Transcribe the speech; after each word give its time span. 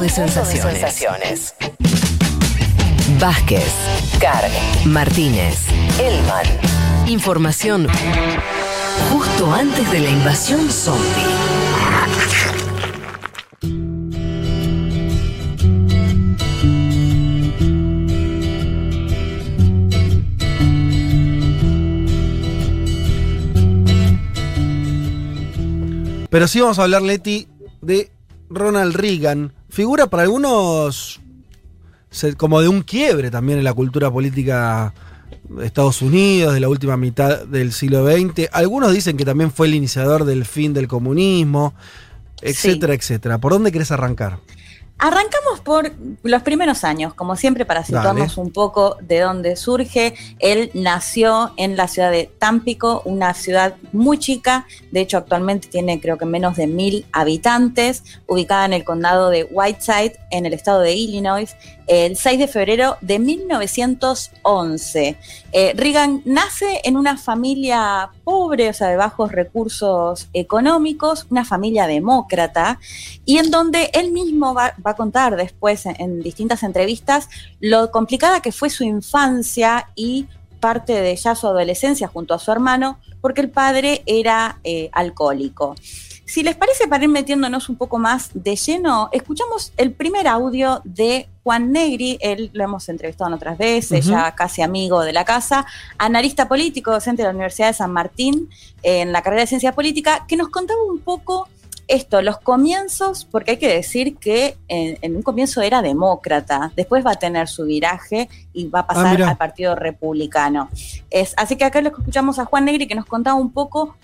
de 0.00 0.08
sensaciones. 0.08 1.54
Vázquez, 3.18 3.72
Carg, 4.18 4.50
Martínez, 4.86 5.66
Elman. 5.98 6.46
Información 7.06 7.86
justo 9.12 9.52
antes 9.52 9.90
de 9.90 10.00
la 10.00 10.10
invasión 10.10 10.70
zombie. 10.70 11.04
Pero 26.30 26.48
sí 26.48 26.60
vamos 26.60 26.78
a 26.78 26.84
hablar, 26.84 27.02
Leti, 27.02 27.48
de 27.82 28.10
Ronald 28.50 28.94
Reagan. 28.96 29.52
Figura 29.68 30.08
para 30.08 30.24
algunos 30.24 31.20
como 32.36 32.60
de 32.60 32.68
un 32.68 32.82
quiebre 32.82 33.30
también 33.30 33.58
en 33.58 33.64
la 33.64 33.72
cultura 33.72 34.10
política 34.10 34.92
de 35.48 35.64
Estados 35.64 36.02
Unidos, 36.02 36.54
de 36.54 36.60
la 36.60 36.68
última 36.68 36.96
mitad 36.96 37.44
del 37.44 37.72
siglo 37.72 38.04
XX. 38.04 38.48
Algunos 38.52 38.92
dicen 38.92 39.16
que 39.16 39.24
también 39.24 39.52
fue 39.52 39.68
el 39.68 39.74
iniciador 39.74 40.24
del 40.24 40.44
fin 40.44 40.74
del 40.74 40.88
comunismo, 40.88 41.74
etcétera, 42.42 42.94
etcétera. 42.94 43.38
¿Por 43.38 43.52
dónde 43.52 43.70
querés 43.70 43.92
arrancar? 43.92 44.38
Arrancamos 45.02 45.60
por 45.64 45.92
los 46.22 46.42
primeros 46.42 46.84
años, 46.84 47.14
como 47.14 47.34
siempre, 47.34 47.64
para 47.64 47.82
situarnos 47.82 48.36
Dale. 48.36 48.46
un 48.46 48.52
poco 48.52 48.98
de 49.00 49.20
dónde 49.20 49.56
surge. 49.56 50.14
Él 50.38 50.70
nació 50.74 51.52
en 51.56 51.74
la 51.74 51.88
ciudad 51.88 52.10
de 52.10 52.30
Tampico, 52.38 53.00
una 53.06 53.32
ciudad 53.32 53.76
muy 53.92 54.18
chica, 54.18 54.66
de 54.90 55.00
hecho 55.00 55.16
actualmente 55.16 55.68
tiene 55.68 56.00
creo 56.02 56.18
que 56.18 56.26
menos 56.26 56.56
de 56.56 56.66
mil 56.66 57.06
habitantes, 57.12 58.04
ubicada 58.26 58.66
en 58.66 58.74
el 58.74 58.84
condado 58.84 59.30
de 59.30 59.44
Whiteside, 59.44 60.18
en 60.30 60.44
el 60.44 60.52
estado 60.52 60.80
de 60.80 60.92
Illinois, 60.92 61.56
el 61.90 62.16
6 62.16 62.38
de 62.38 62.46
febrero 62.46 62.96
de 63.00 63.18
1911. 63.18 65.16
Eh, 65.50 65.72
Reagan 65.76 66.22
nace 66.24 66.80
en 66.84 66.96
una 66.96 67.16
familia 67.16 68.10
pobre, 68.22 68.68
o 68.68 68.72
sea, 68.72 68.86
de 68.86 68.96
bajos 68.96 69.32
recursos 69.32 70.28
económicos, 70.32 71.26
una 71.30 71.44
familia 71.44 71.88
demócrata, 71.88 72.78
y 73.24 73.38
en 73.38 73.50
donde 73.50 73.90
él 73.92 74.12
mismo 74.12 74.54
va, 74.54 74.74
a 74.84 74.94
contar 74.94 75.36
después 75.36 75.84
en, 75.84 76.00
en 76.00 76.20
distintas 76.20 76.62
entrevistas 76.62 77.28
lo 77.58 77.90
complicada 77.90 78.40
que 78.40 78.52
fue 78.52 78.70
su 78.70 78.84
infancia 78.84 79.88
y 79.96 80.28
parte 80.60 80.92
de 80.92 81.16
ya 81.16 81.34
su 81.34 81.48
adolescencia 81.48 82.06
junto 82.06 82.34
a 82.34 82.38
su 82.38 82.52
hermano, 82.52 83.00
porque 83.20 83.40
el 83.40 83.50
padre 83.50 84.04
era 84.06 84.60
eh, 84.62 84.90
alcohólico. 84.92 85.74
Si 86.24 86.44
les 86.44 86.54
parece, 86.54 86.86
para 86.86 87.02
ir 87.02 87.10
metiéndonos 87.10 87.68
un 87.68 87.74
poco 87.74 87.98
más 87.98 88.30
de 88.34 88.54
lleno, 88.54 89.08
escuchamos 89.10 89.72
el 89.76 89.92
primer 89.92 90.28
audio 90.28 90.82
de 90.84 91.28
Juan 91.50 91.72
Negri, 91.72 92.16
él 92.20 92.48
lo 92.52 92.62
hemos 92.62 92.88
entrevistado 92.88 93.26
en 93.28 93.34
otras 93.34 93.58
veces, 93.58 94.06
Ujú. 94.06 94.14
ya 94.14 94.36
casi 94.36 94.62
amigo 94.62 95.00
de 95.02 95.12
la 95.12 95.24
casa, 95.24 95.66
analista 95.98 96.46
político, 96.46 96.92
docente 96.92 97.22
de 97.22 97.26
la 97.26 97.34
Universidad 97.34 97.66
de 97.66 97.74
San 97.74 97.90
Martín 97.92 98.48
en 98.84 99.10
la 99.10 99.20
carrera 99.20 99.40
de 99.42 99.46
Ciencia 99.48 99.72
Política, 99.72 100.24
que 100.28 100.36
nos 100.36 100.48
contaba 100.50 100.78
un 100.88 101.00
poco 101.00 101.48
esto, 101.88 102.22
los 102.22 102.38
comienzos, 102.38 103.24
porque 103.24 103.50
hay 103.50 103.56
que 103.56 103.66
decir 103.66 104.16
que 104.18 104.56
en, 104.68 104.96
en 105.02 105.16
un 105.16 105.22
comienzo 105.22 105.60
era 105.60 105.82
demócrata, 105.82 106.70
después 106.76 107.04
va 107.04 107.10
a 107.14 107.16
tener 107.16 107.48
su 107.48 107.64
viraje 107.64 108.28
y 108.52 108.68
va 108.68 108.80
a 108.80 108.86
pasar 108.86 109.06
Ah, 109.06 109.10
mirá. 109.14 109.30
al 109.30 109.36
Partido 109.36 109.74
Republicano. 109.74 110.68
Es, 111.10 111.34
así 111.36 111.56
que 111.56 111.64
acá 111.64 111.80
lo 111.80 111.88
escuchamos 111.88 112.38
a 112.38 112.44
Juan 112.44 112.64
Negri 112.66 112.86
que 112.86 112.94
nos 112.94 113.06
contaba 113.06 113.34
un 113.34 113.50
poco 113.52 113.96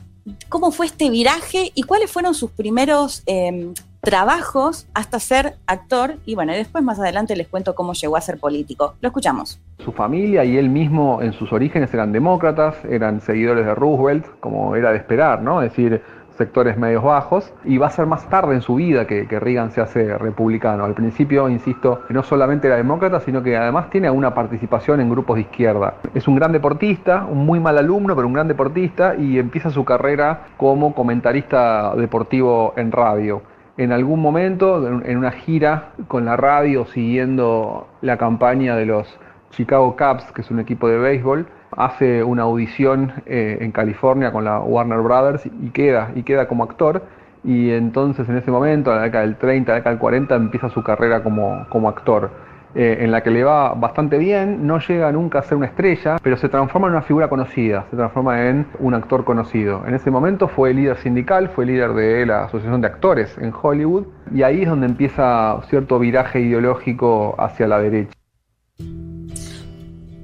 cómo 0.49 0.73
fue 0.73 0.87
este 0.87 1.11
viraje 1.11 1.71
y 1.77 1.85
cuáles 1.85 2.11
fueron 2.11 2.35
sus 2.35 2.51
primeros 2.51 3.23
eh, 3.27 3.73
trabajos 4.07 4.87
hasta 4.95 5.19
ser 5.19 5.57
actor. 5.67 6.15
Y 6.27 6.37
bueno, 6.37 6.53
después 6.53 6.85
más 6.85 7.01
adelante 7.01 7.35
les 7.35 7.49
cuento 7.49 7.75
cómo 7.75 7.93
llegó 7.93 8.17
a 8.17 8.21
ser 8.21 8.39
político. 8.39 8.95
Lo 9.01 9.09
escuchamos. 9.09 9.61
Su 9.85 9.91
familia 9.91 10.45
y 10.45 10.57
él 10.57 10.69
mismo 10.69 11.21
en 11.23 11.33
sus 11.33 11.53
orígenes 11.53 11.93
eran 11.93 12.13
demócratas, 12.13 12.77
eran 12.85 13.21
seguidores 13.21 13.67
de 13.67 13.75
Roosevelt, 13.75 14.25
como 14.39 14.77
era 14.77 14.93
de 14.93 14.99
esperar, 14.99 15.43
¿no? 15.43 15.61
Es 15.61 15.71
decir, 15.71 16.01
sectores 16.39 16.77
medios 16.79 17.03
bajos, 17.03 17.53
y 17.65 17.79
va 17.79 17.89
a 17.89 17.91
ser 17.91 18.07
más 18.07 18.29
tarde 18.29 18.55
en 18.55 18.61
su 18.61 18.77
vida 18.77 19.09
que, 19.09 19.27
que 19.27 19.41
Reagan 19.41 19.73
se 19.73 19.81
hace 19.81 20.17
republicano. 20.17 20.85
Al 20.85 20.95
principio, 20.95 21.49
insisto, 21.49 22.03
no 22.09 22.23
solamente 22.23 22.69
era 22.69 22.77
demócrata, 22.77 23.19
sino 23.19 23.43
que 23.43 23.57
además 23.57 23.91
tiene 23.91 24.09
una 24.09 24.35
participación 24.35 25.01
en 25.01 25.11
grupos 25.11 25.35
de 25.35 25.41
izquierda. 25.41 25.95
Es 26.15 26.29
un 26.29 26.37
gran 26.37 26.53
deportista, 26.53 27.27
un 27.29 27.45
muy 27.45 27.59
mal 27.59 27.77
alumno, 27.77 28.15
pero 28.15 28.29
un 28.29 28.35
gran 28.35 28.47
deportista, 28.47 29.17
y 29.17 29.41
empieza 29.41 29.71
su 29.71 29.85
carrera 29.85 30.47
como 30.57 30.95
comentarista 30.95 31.93
deportivo 31.97 32.73
en 32.77 32.93
radio 32.93 33.43
en 33.77 33.93
algún 33.93 34.21
momento, 34.21 34.87
en 34.87 35.03
en 35.05 35.19
una 35.19 35.33
gira 35.33 35.93
con 36.09 36.25
la 36.25 36.37
radio, 36.37 36.87
siguiendo 36.87 37.89
la 38.01 38.17
campaña 38.17 38.77
de 38.77 38.87
los 38.87 39.19
Chicago 39.51 39.97
Cubs, 39.97 40.33
que 40.33 40.43
es 40.43 40.51
un 40.51 40.61
equipo 40.61 40.89
de 40.89 40.99
béisbol, 40.99 41.47
hace 41.77 42.23
una 42.23 42.43
audición 42.43 43.13
eh, 43.27 43.59
en 43.61 43.73
California 43.73 44.33
con 44.33 44.45
la 44.45 44.61
Warner 44.61 45.01
Brothers 45.01 45.47
y 45.47 45.71
queda, 45.71 46.11
y 46.15 46.23
queda 46.23 46.49
como 46.49 46.65
actor. 46.65 47.03
Y 47.45 47.71
entonces 47.71 48.29
en 48.29 48.37
ese 48.37 48.51
momento, 48.51 48.91
en 48.91 48.97
la 48.99 49.03
década 49.05 49.25
del 49.25 49.37
30, 49.37 49.71
la 49.71 49.77
década 49.77 49.95
del 49.95 50.01
40, 50.01 50.35
empieza 50.35 50.69
su 50.71 50.83
carrera 50.83 51.23
como, 51.23 51.67
como 51.69 51.89
actor. 51.89 52.31
Eh, 52.75 52.99
en 53.01 53.11
la 53.11 53.23
que 53.23 53.31
le 53.31 53.43
va 53.45 53.73
bastante 53.75 54.19
bien, 54.19 54.67
no 54.67 54.79
llega 54.81 55.11
nunca 55.13 55.39
a 55.39 55.43
ser 55.43 55.57
una 55.57 55.67
estrella, 55.67 56.19
pero 56.23 56.37
se 56.37 56.49
transforma 56.49 56.89
en 56.89 56.93
una 56.95 57.03
figura 57.03 57.29
conocida, 57.29 57.87
se 57.91 57.97
transforma 57.97 58.49
en 58.49 58.67
un 58.81 58.93
actor 58.95 59.25
conocido. 59.25 59.83
En 59.87 59.95
ese 59.95 60.11
momento 60.11 60.49
fue 60.49 60.75
líder 60.75 60.99
sindical, 60.99 61.49
fue 61.49 61.65
líder 61.67 61.95
de 61.95 62.27
la 62.27 62.45
Asociación 62.45 62.81
de 62.81 62.87
Actores 62.89 63.37
en 63.39 63.53
Hollywood, 63.61 64.05
y 64.35 64.43
ahí 64.43 64.63
es 64.63 64.69
donde 64.69 64.87
empieza 64.87 65.61
cierto 65.71 65.99
viraje 65.99 66.41
ideológico 66.41 67.35
hacia 67.39 67.67
la 67.67 67.79
derecha. 67.79 68.13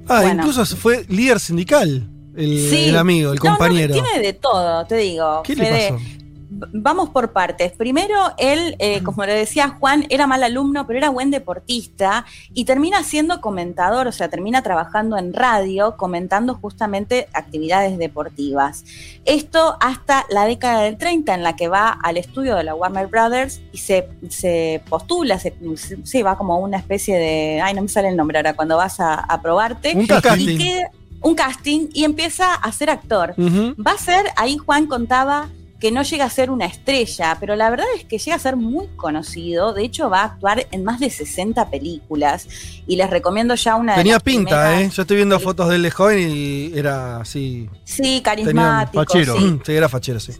Ah, 0.07 0.19
Bueno. 0.21 0.43
incluso 0.43 0.65
fue 0.75 1.05
líder 1.07 1.39
sindical, 1.39 2.03
el, 2.35 2.73
el 2.73 2.97
amigo, 2.97 3.31
el 3.31 3.39
No, 3.39 3.43
no, 3.45 3.57
compañero. 3.57 3.93
tiene 3.93 4.19
de 4.19 4.33
todo, 4.33 4.85
te 4.85 4.95
digo. 4.97 5.41
¿Qué 5.43 5.55
le 5.55 5.69
pasó? 5.91 5.97
Vamos 6.71 7.09
por 7.09 7.31
partes. 7.31 7.71
Primero, 7.73 8.15
él, 8.37 8.75
eh, 8.79 9.01
como 9.03 9.25
le 9.25 9.33
decía 9.33 9.69
Juan, 9.79 10.05
era 10.09 10.27
mal 10.27 10.43
alumno, 10.43 10.85
pero 10.85 10.99
era 10.99 11.09
buen 11.09 11.31
deportista 11.31 12.25
y 12.53 12.65
termina 12.65 13.03
siendo 13.03 13.41
comentador, 13.41 14.07
o 14.07 14.11
sea, 14.11 14.29
termina 14.29 14.61
trabajando 14.61 15.17
en 15.17 15.33
radio, 15.33 15.95
comentando 15.97 16.55
justamente 16.55 17.27
actividades 17.33 17.97
deportivas. 17.97 18.85
Esto 19.25 19.77
hasta 19.79 20.25
la 20.29 20.45
década 20.45 20.81
del 20.81 20.97
30, 20.97 21.33
en 21.33 21.43
la 21.43 21.55
que 21.55 21.67
va 21.67 21.89
al 21.89 22.17
estudio 22.17 22.55
de 22.55 22.63
la 22.63 22.75
Warner 22.75 23.07
Brothers 23.07 23.61
y 23.71 23.77
se, 23.77 24.07
se 24.29 24.81
postula, 24.89 25.39
se, 25.39 26.23
va 26.23 26.37
como 26.37 26.59
una 26.59 26.77
especie 26.77 27.17
de, 27.17 27.61
ay, 27.63 27.73
no 27.73 27.81
me 27.83 27.87
sale 27.87 28.09
el 28.09 28.15
nombre 28.17 28.37
ahora, 28.37 28.55
cuando 28.55 28.77
vas 28.77 28.99
a, 28.99 29.15
a 29.15 29.41
probarte. 29.41 29.93
Un 29.95 30.03
y 30.03 30.07
casting. 30.07 30.57
queda- 30.57 30.91
un 31.21 31.35
casting 31.35 31.87
y 31.93 32.03
empieza 32.03 32.53
a 32.53 32.71
ser 32.73 32.89
actor. 32.89 33.33
Va 33.39 33.91
a 33.91 33.97
ser, 33.97 34.25
ahí 34.35 34.57
Juan 34.57 34.87
contaba 34.87 35.47
que 35.83 35.91
no 35.91 36.01
llega 36.01 36.23
a 36.23 36.29
ser 36.29 36.49
una 36.49 36.65
estrella, 36.65 37.35
pero 37.41 37.57
la 37.57 37.69
verdad 37.69 37.85
es 37.97 38.05
que 38.05 38.17
llega 38.17 38.37
a 38.37 38.39
ser 38.39 38.55
muy 38.55 38.87
conocido. 38.95 39.73
De 39.73 39.83
hecho, 39.83 40.09
va 40.09 40.21
a 40.21 40.23
actuar 40.27 40.65
en 40.71 40.85
más 40.85 41.01
de 41.01 41.09
60 41.09 41.69
películas. 41.69 42.47
Y 42.87 42.95
les 42.95 43.09
recomiendo 43.09 43.53
ya 43.55 43.75
una 43.75 43.91
de 43.91 43.97
Tenía 43.97 44.13
las 44.13 44.23
pinta, 44.23 44.79
¿eh? 44.79 44.89
Yo 44.89 45.01
estoy 45.01 45.17
viendo 45.17 45.37
fotos 45.41 45.67
de 45.67 45.75
él 45.75 45.83
de 45.83 45.91
joven 45.91 46.29
y 46.31 46.71
era 46.73 47.17
así. 47.17 47.69
Sí, 47.83 48.21
carismático. 48.23 49.03
fachero. 49.03 49.37
sí. 49.37 49.59
Sí, 49.65 49.73
era 49.73 49.89
fachero, 49.89 50.21
sí. 50.21 50.31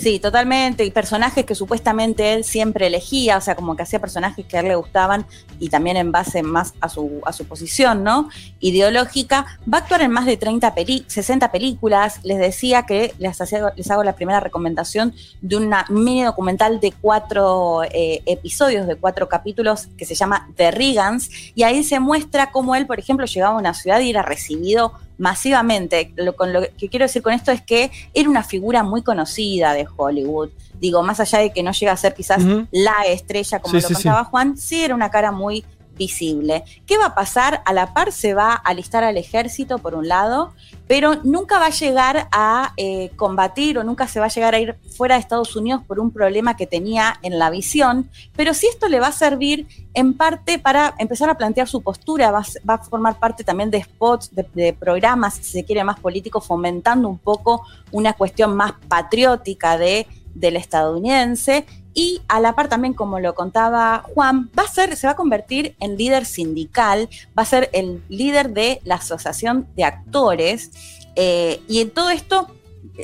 Sí, 0.00 0.18
totalmente. 0.18 0.82
Y 0.86 0.90
personajes 0.90 1.44
que 1.44 1.54
supuestamente 1.54 2.32
él 2.32 2.42
siempre 2.42 2.86
elegía, 2.86 3.36
o 3.36 3.40
sea, 3.42 3.54
como 3.54 3.76
que 3.76 3.82
hacía 3.82 3.98
personajes 4.00 4.46
que 4.46 4.56
a 4.56 4.60
él 4.60 4.68
le 4.68 4.74
gustaban 4.74 5.26
y 5.58 5.68
también 5.68 5.98
en 5.98 6.10
base 6.10 6.42
más 6.42 6.72
a 6.80 6.88
su, 6.88 7.20
a 7.26 7.34
su 7.34 7.44
posición, 7.44 8.02
¿no? 8.02 8.30
Ideológica. 8.60 9.44
Va 9.70 9.76
a 9.76 9.80
actuar 9.82 10.00
en 10.00 10.10
más 10.10 10.24
de 10.24 10.38
30 10.38 10.74
peli 10.74 11.04
60 11.06 11.52
películas. 11.52 12.20
Les 12.24 12.38
decía 12.38 12.84
que 12.86 13.12
les, 13.18 13.38
hacía- 13.42 13.74
les 13.76 13.90
hago 13.90 14.02
la 14.02 14.14
primera 14.14 14.40
recomendación 14.40 15.12
de 15.42 15.56
una 15.56 15.84
mini 15.90 16.22
documental 16.22 16.80
de 16.80 16.92
cuatro 16.92 17.82
eh, 17.84 18.22
episodios, 18.24 18.86
de 18.86 18.96
cuatro 18.96 19.28
capítulos, 19.28 19.88
que 19.98 20.06
se 20.06 20.14
llama 20.14 20.48
The 20.56 20.70
Regans. 20.70 21.28
Y 21.54 21.64
ahí 21.64 21.84
se 21.84 22.00
muestra 22.00 22.52
cómo 22.52 22.74
él, 22.74 22.86
por 22.86 22.98
ejemplo, 22.98 23.26
llegaba 23.26 23.54
a 23.54 23.58
una 23.58 23.74
ciudad 23.74 24.00
y 24.00 24.08
era 24.08 24.22
recibido 24.22 24.94
masivamente. 25.20 26.12
Lo, 26.16 26.34
con 26.34 26.52
lo 26.52 26.62
que 26.62 26.88
quiero 26.88 27.04
decir 27.04 27.22
con 27.22 27.32
esto 27.32 27.52
es 27.52 27.60
que 27.60 27.90
era 28.14 28.28
una 28.28 28.42
figura 28.42 28.82
muy 28.82 29.02
conocida 29.02 29.74
de 29.74 29.86
Hollywood. 29.96 30.48
Digo, 30.80 31.02
más 31.02 31.20
allá 31.20 31.38
de 31.38 31.52
que 31.52 31.62
no 31.62 31.72
llega 31.72 31.92
a 31.92 31.96
ser 31.96 32.14
quizás 32.14 32.42
la 32.70 33.02
estrella 33.06 33.60
como 33.60 33.74
Sí, 33.74 33.82
lo 33.82 33.88
sí, 33.88 33.94
contaba 33.94 34.24
Juan, 34.24 34.56
sí 34.56 34.82
era 34.82 34.94
una 34.94 35.10
cara 35.10 35.30
muy 35.30 35.62
visible. 36.00 36.64
¿Qué 36.86 36.96
va 36.96 37.08
a 37.08 37.14
pasar? 37.14 37.62
A 37.66 37.74
la 37.74 37.92
par 37.92 38.10
se 38.10 38.32
va 38.32 38.52
a 38.54 38.56
alistar 38.56 39.04
al 39.04 39.18
ejército, 39.18 39.78
por 39.78 39.94
un 39.94 40.08
lado, 40.08 40.54
pero 40.88 41.16
nunca 41.24 41.58
va 41.58 41.66
a 41.66 41.70
llegar 41.70 42.26
a 42.32 42.72
eh, 42.78 43.10
combatir 43.16 43.76
o 43.76 43.84
nunca 43.84 44.08
se 44.08 44.18
va 44.18 44.26
a 44.26 44.30
llegar 44.30 44.54
a 44.54 44.58
ir 44.58 44.76
fuera 44.96 45.16
de 45.16 45.20
Estados 45.20 45.54
Unidos 45.56 45.82
por 45.86 46.00
un 46.00 46.10
problema 46.10 46.56
que 46.56 46.66
tenía 46.66 47.20
en 47.22 47.38
la 47.38 47.50
visión, 47.50 48.08
pero 48.34 48.54
sí 48.54 48.66
esto 48.66 48.88
le 48.88 48.98
va 48.98 49.08
a 49.08 49.12
servir 49.12 49.68
en 49.92 50.14
parte 50.14 50.58
para 50.58 50.94
empezar 50.98 51.28
a 51.28 51.36
plantear 51.36 51.68
su 51.68 51.82
postura, 51.82 52.30
va, 52.30 52.46
a 52.66 52.78
formar 52.78 53.18
parte 53.18 53.44
también 53.44 53.70
de 53.70 53.82
spots, 53.82 54.34
de, 54.34 54.46
de 54.54 54.72
programas, 54.72 55.34
si 55.34 55.44
se 55.44 55.64
quiere, 55.64 55.84
más 55.84 56.00
políticos, 56.00 56.46
fomentando 56.46 57.10
un 57.10 57.18
poco 57.18 57.66
una 57.92 58.14
cuestión 58.14 58.56
más 58.56 58.72
patriótica 58.88 59.76
de 59.76 60.06
del 60.34 60.56
estadounidense 60.56 61.66
y 61.94 62.22
a 62.28 62.40
la 62.40 62.54
par 62.54 62.68
también, 62.68 62.94
como 62.94 63.18
lo 63.20 63.34
contaba 63.34 64.04
Juan, 64.14 64.50
va 64.58 64.64
a 64.64 64.68
ser, 64.68 64.96
se 64.96 65.06
va 65.06 65.12
a 65.12 65.16
convertir 65.16 65.74
en 65.80 65.96
líder 65.96 66.24
sindical, 66.24 67.08
va 67.36 67.42
a 67.42 67.46
ser 67.46 67.70
el 67.72 68.02
líder 68.08 68.50
de 68.50 68.80
la 68.84 68.96
Asociación 68.96 69.66
de 69.76 69.84
Actores, 69.84 70.70
eh, 71.16 71.60
y 71.68 71.80
en 71.80 71.90
todo 71.90 72.10
esto 72.10 72.46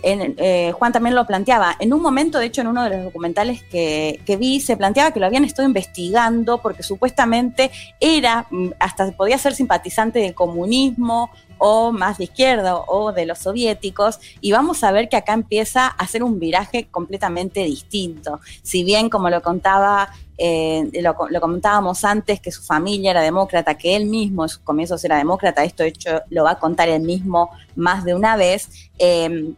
eh, 0.03 0.73
Juan 0.73 0.93
también 0.93 1.15
lo 1.15 1.27
planteaba. 1.27 1.77
En 1.79 1.93
un 1.93 2.03
momento, 2.03 2.39
de 2.39 2.47
hecho, 2.47 2.61
en 2.61 2.69
uno 2.69 2.85
de 2.85 2.91
los 2.91 3.05
documentales 3.05 3.63
que, 3.63 4.37
vi, 4.39 4.61
se 4.61 4.77
planteaba 4.77 5.11
que 5.13 5.21
lo 5.21 5.27
habían 5.27 5.45
estado 5.45 5.67
investigando 5.67 6.59
porque 6.59 6.83
supuestamente 6.83 7.71
era, 8.01 8.47
mm, 8.51 8.71
hasta 8.79 9.13
podía 9.13 9.39
ser 9.39 9.55
simpatizante 9.55 10.19
del 10.19 10.35
comunismo 10.35 11.31
o 11.59 11.93
más 11.93 12.19
de 12.19 12.25
izquierda 12.25 12.77
o 12.77 13.13
de 13.13 13.27
los 13.27 13.39
soviéticos, 13.39 14.19
y 14.41 14.53
vamos 14.53 14.85
a 14.85 14.93
ver 14.93 15.09
que 15.09 15.17
acá 15.17 15.33
empieza 15.33 15.87
a 15.87 15.91
hacer 15.91 16.23
un 16.23 16.39
viraje 16.39 16.89
completamente 16.91 17.65
distinto. 17.65 18.41
Si 18.63 18.85
bien, 18.85 19.09
como 19.09 19.31
lo 19.31 19.43
contaba, 19.43 20.11
eh, 20.39 20.91
lo, 21.03 21.15
comentábamos 21.41 22.05
antes, 22.05 22.41
que 22.41 22.53
su 22.53 22.63
familia 22.63 23.13
era 23.13 23.23
demócrata, 23.23 23.77
que 23.77 23.97
él 23.97 24.07
mismo 24.07 24.45
en 24.45 24.49
sus 24.49 24.61
comienzos 24.61 25.05
era 25.05 25.17
demócrata, 25.17 25.65
esto 25.65 25.83
hecho 25.83 26.23
lo 26.31 26.45
va 26.45 26.53
a 26.53 26.59
contar 26.59 26.89
él 26.89 27.03
mismo 27.03 27.51
más 27.75 28.05
de 28.05 28.15
una 28.15 28.37
vez. 28.37 28.91
Eh, 28.99 29.55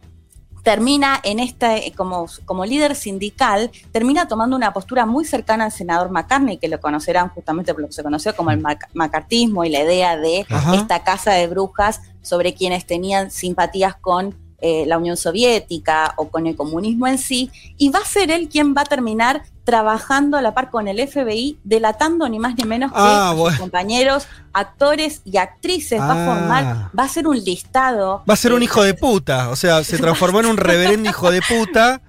termina 0.69 1.19
en 1.23 1.39
esta, 1.39 1.77
eh, 1.77 1.93
como, 1.97 2.27
como 2.45 2.63
líder 2.63 2.93
sindical, 2.95 3.71
termina 3.91 4.27
tomando 4.27 4.55
una 4.55 4.71
postura 4.71 5.07
muy 5.07 5.25
cercana 5.25 5.65
al 5.65 5.71
senador 5.71 6.11
McCartney, 6.11 6.59
que 6.59 6.67
lo 6.67 6.79
conocerán 6.79 7.29
justamente 7.29 7.73
por 7.73 7.81
lo 7.81 7.87
que 7.87 7.93
se 7.93 8.03
conoció 8.03 8.35
como 8.35 8.51
el 8.51 8.61
macartismo 8.93 9.65
y 9.65 9.69
la 9.69 9.81
idea 9.81 10.15
de 10.15 10.45
esta 10.75 11.03
casa 11.03 11.31
de 11.31 11.47
brujas 11.47 12.01
sobre 12.21 12.53
quienes 12.53 12.85
tenían 12.85 13.31
simpatías 13.31 13.95
con 13.95 14.35
eh, 14.61 14.83
la 14.85 14.99
Unión 14.99 15.17
Soviética 15.17 16.13
o 16.17 16.27
con 16.27 16.45
el 16.45 16.55
comunismo 16.55 17.07
en 17.07 17.17
sí, 17.17 17.49
y 17.79 17.89
va 17.89 17.99
a 17.99 18.05
ser 18.05 18.29
él 18.29 18.47
quien 18.47 18.75
va 18.75 18.81
a 18.81 18.85
terminar 18.85 19.41
trabajando 19.69 20.35
a 20.35 20.41
la 20.41 20.55
par 20.55 20.71
con 20.71 20.87
el 20.87 20.97
FBI, 21.07 21.59
delatando 21.63 22.27
ni 22.27 22.39
más 22.39 22.55
ni 22.55 22.63
menos 22.63 22.91
que 22.91 22.97
ah, 22.99 23.35
sus 23.37 23.59
compañeros, 23.59 24.27
actores 24.51 25.21
y 25.25 25.37
actrices. 25.37 26.01
Va 26.01 26.23
a 26.23 26.25
formar, 26.25 26.63
ah. 26.63 26.91
va 26.97 27.03
a 27.03 27.07
ser 27.07 27.27
un 27.27 27.37
listado. 27.37 28.23
Va 28.27 28.33
a 28.33 28.37
ser 28.37 28.53
un 28.53 28.63
hijo 28.63 28.81
de 28.81 28.95
puta, 28.95 29.49
o 29.49 29.55
sea, 29.55 29.83
se 29.83 29.99
transformó 29.99 30.39
en 30.39 30.47
un 30.47 30.57
reverendo 30.57 31.07
hijo 31.07 31.29
de 31.29 31.43
puta. 31.43 32.01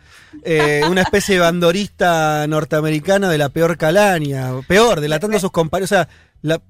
Eh, 0.42 0.82
una 0.88 1.02
especie 1.02 1.34
de 1.34 1.40
bandorista 1.40 2.46
norteamericano 2.46 3.28
de 3.28 3.36
la 3.36 3.50
peor 3.50 3.76
calaña, 3.76 4.52
peor, 4.66 5.00
delatando 5.00 5.36
a 5.36 5.40
sus 5.40 5.50
compañeros. 5.50 5.92
O 5.92 5.94
sea, 5.94 6.08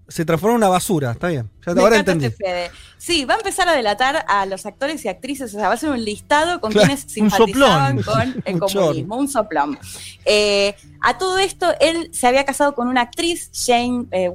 se 0.09 0.25
transformó 0.25 0.57
en 0.57 0.63
una 0.63 0.69
basura, 0.69 1.13
está 1.13 1.29
bien. 1.29 1.51
Ahora 1.67 1.97
entendí. 1.97 2.29
Sí, 2.99 3.25
va 3.25 3.33
a 3.35 3.37
empezar 3.39 3.67
a 3.67 3.73
delatar 3.73 4.27
a 4.29 4.45
los 4.45 4.67
actores 4.67 5.03
y 5.07 5.09
actrices, 5.09 5.55
o 5.55 5.59
sea, 5.59 5.69
va 5.69 5.75
a 5.75 5.79
ser 5.79 5.89
un 5.89 6.05
listado 6.05 6.61
con 6.61 6.71
quienes 6.71 7.01
simpatizaban 7.01 8.03
con 8.03 8.43
el 8.45 8.59
comunismo, 8.61 9.17
un 9.17 9.27
soplón. 9.27 9.79
Eh, 10.27 10.75
a 11.01 11.17
todo 11.17 11.39
esto, 11.39 11.73
él 11.81 12.11
se 12.13 12.27
había 12.27 12.45
casado 12.45 12.75
con 12.75 12.89
una 12.89 13.01
actriz, 13.01 13.51
Jane 13.55 14.05
eh, 14.11 14.31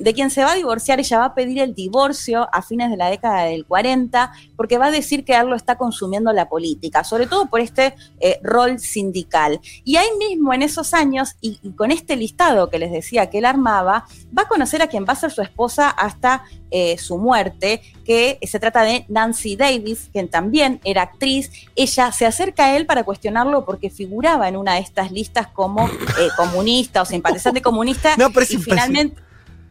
de 0.00 0.14
quien 0.14 0.30
se 0.30 0.44
va 0.44 0.52
a 0.52 0.54
divorciar. 0.54 1.00
Ella 1.00 1.18
va 1.18 1.24
a 1.26 1.34
pedir 1.34 1.58
el 1.58 1.74
divorcio 1.74 2.48
a 2.52 2.62
fines 2.62 2.90
de 2.90 2.96
la 2.96 3.10
década 3.10 3.44
del 3.46 3.66
40, 3.66 4.32
porque 4.56 4.78
va 4.78 4.86
a 4.86 4.90
decir 4.92 5.24
que 5.24 5.34
él 5.34 5.48
lo 5.48 5.56
está 5.56 5.76
consumiendo 5.76 6.32
la 6.32 6.48
política, 6.48 7.02
sobre 7.02 7.26
todo 7.26 7.46
por 7.46 7.60
este 7.60 7.96
eh, 8.20 8.38
rol 8.44 8.78
sindical. 8.78 9.60
Y 9.84 9.96
ahí 9.96 10.08
mismo, 10.16 10.54
en 10.54 10.62
esos 10.62 10.94
años, 10.94 11.34
y, 11.40 11.58
con 11.72 11.90
este 11.90 12.14
listado 12.14 12.70
que 12.70 12.78
les 12.78 12.92
decía 12.92 13.28
que 13.28 13.38
él 13.38 13.44
armaba, 13.44 14.06
va 14.36 14.42
a 14.42 14.48
conocer 14.48 14.82
a 14.82 14.86
quien 14.86 15.04
va 15.04 15.14
a 15.14 15.16
ser 15.16 15.32
su 15.32 15.42
esposa 15.42 15.90
hasta 15.90 16.39
eh, 16.70 16.96
su 16.98 17.18
muerte, 17.18 17.82
que 18.04 18.38
se 18.42 18.60
trata 18.60 18.82
de 18.82 19.04
Nancy 19.08 19.56
Davis, 19.56 20.08
quien 20.12 20.28
también 20.28 20.80
era 20.84 21.02
actriz. 21.02 21.50
Ella 21.74 22.12
se 22.12 22.26
acerca 22.26 22.66
a 22.66 22.76
él 22.76 22.86
para 22.86 23.04
cuestionarlo 23.04 23.64
porque 23.64 23.90
figuraba 23.90 24.48
en 24.48 24.56
una 24.56 24.74
de 24.74 24.80
estas 24.80 25.10
listas 25.10 25.48
como 25.48 25.88
eh, 25.88 26.28
comunista 26.36 27.02
o 27.02 27.04
simpatizante 27.04 27.62
comunista. 27.62 28.14
No, 28.20 28.30
pero 28.30 28.42
es 28.42 28.50
y 28.52 28.58
finalmente. 28.58 29.20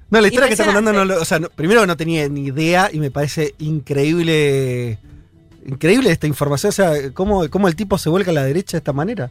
No, 0.09 0.19
la 0.21 0.27
historia 0.27 0.47
que 0.47 0.53
está 0.53 0.65
contando, 0.65 0.91
no, 0.91 1.15
o 1.15 1.25
sea, 1.25 1.39
primero 1.39 1.85
no 1.85 1.95
tenía 1.95 2.27
ni 2.27 2.47
idea 2.47 2.89
y 2.91 2.99
me 2.99 3.11
parece 3.11 3.53
increíble. 3.59 4.97
Increíble 5.65 6.09
esta 6.09 6.25
información, 6.25 6.69
o 6.69 6.73
sea, 6.73 7.11
cómo, 7.13 7.47
cómo 7.49 7.67
el 7.67 7.75
tipo 7.75 7.97
se 7.97 8.09
vuelca 8.09 8.31
a 8.31 8.33
la 8.33 8.43
derecha 8.43 8.71
de 8.71 8.79
esta 8.79 8.93
manera 8.93 9.29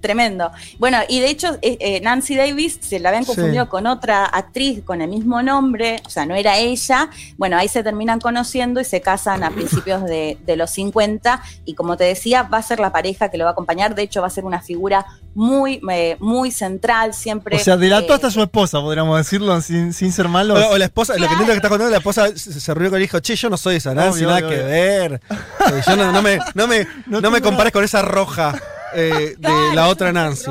tremendo. 0.00 0.50
Bueno, 0.78 0.98
y 1.08 1.20
de 1.20 1.30
hecho 1.30 1.58
eh, 1.62 1.76
eh, 1.80 2.00
Nancy 2.00 2.36
Davis 2.36 2.78
se 2.80 2.98
la 3.00 3.10
habían 3.10 3.24
confundido 3.24 3.68
con 3.68 3.86
otra 3.86 4.24
actriz 4.24 4.82
con 4.84 5.00
el 5.02 5.08
mismo 5.08 5.42
nombre, 5.42 6.02
o 6.06 6.10
sea, 6.10 6.26
no 6.26 6.34
era 6.34 6.58
ella. 6.58 7.10
Bueno, 7.36 7.56
ahí 7.56 7.68
se 7.68 7.82
terminan 7.82 8.20
conociendo 8.20 8.80
y 8.80 8.84
se 8.84 9.00
casan 9.00 9.44
a 9.44 9.50
principios 9.54 10.04
de, 10.04 10.38
los 10.56 10.70
50 10.70 11.42
y 11.64 11.74
como 11.74 11.96
te 11.96 12.04
decía, 12.04 12.42
va 12.42 12.58
a 12.58 12.62
ser 12.62 12.80
la 12.80 12.90
pareja 12.90 13.30
que 13.30 13.38
lo 13.38 13.44
va 13.44 13.50
a 13.50 13.52
acompañar, 13.52 13.94
de 13.94 14.02
hecho 14.02 14.20
va 14.20 14.26
a 14.26 14.30
ser 14.30 14.44
una 14.44 14.60
figura 14.60 15.06
muy, 15.34 15.80
eh, 15.90 16.16
muy 16.18 16.50
central 16.50 17.14
siempre. 17.14 17.56
O 17.56 17.58
sea, 17.60 17.76
delató 17.76 18.14
hasta 18.14 18.30
su 18.30 18.42
esposa, 18.42 18.80
podríamos 18.80 19.16
decirlo, 19.16 19.60
sin, 19.60 19.92
ser 19.92 20.28
malo. 20.28 20.54
O, 20.70 20.76
la 20.76 20.86
esposa, 20.86 21.14
lo 21.14 21.20
que 21.20 21.32
entiendo 21.32 21.52
que 21.52 21.56
está 21.56 21.68
contando, 21.68 21.90
la 21.90 21.98
esposa 21.98 22.36
se, 22.36 22.74
rió 22.74 22.90
con 22.90 22.98
el 22.98 23.04
hijo, 23.04 23.20
che, 23.20 23.36
yo 23.36 23.48
no 23.48 23.56
soy 23.56 23.76
esa 23.76 23.94
Nancy, 23.94 24.22
nada 24.22 24.40
que 24.40 24.56
ver. 24.56 25.20
yo 25.86 25.96
no, 25.96 26.22
me, 26.22 26.38
no 26.54 26.66
me, 26.66 26.86
no 27.06 27.30
me 27.30 27.40
compares 27.40 27.72
con 27.72 27.84
esa 27.84 28.02
roja. 28.02 28.60
Eh, 28.94 29.34
de 29.38 29.48
la 29.74 29.88
otra 29.88 30.12
Nancy. 30.12 30.50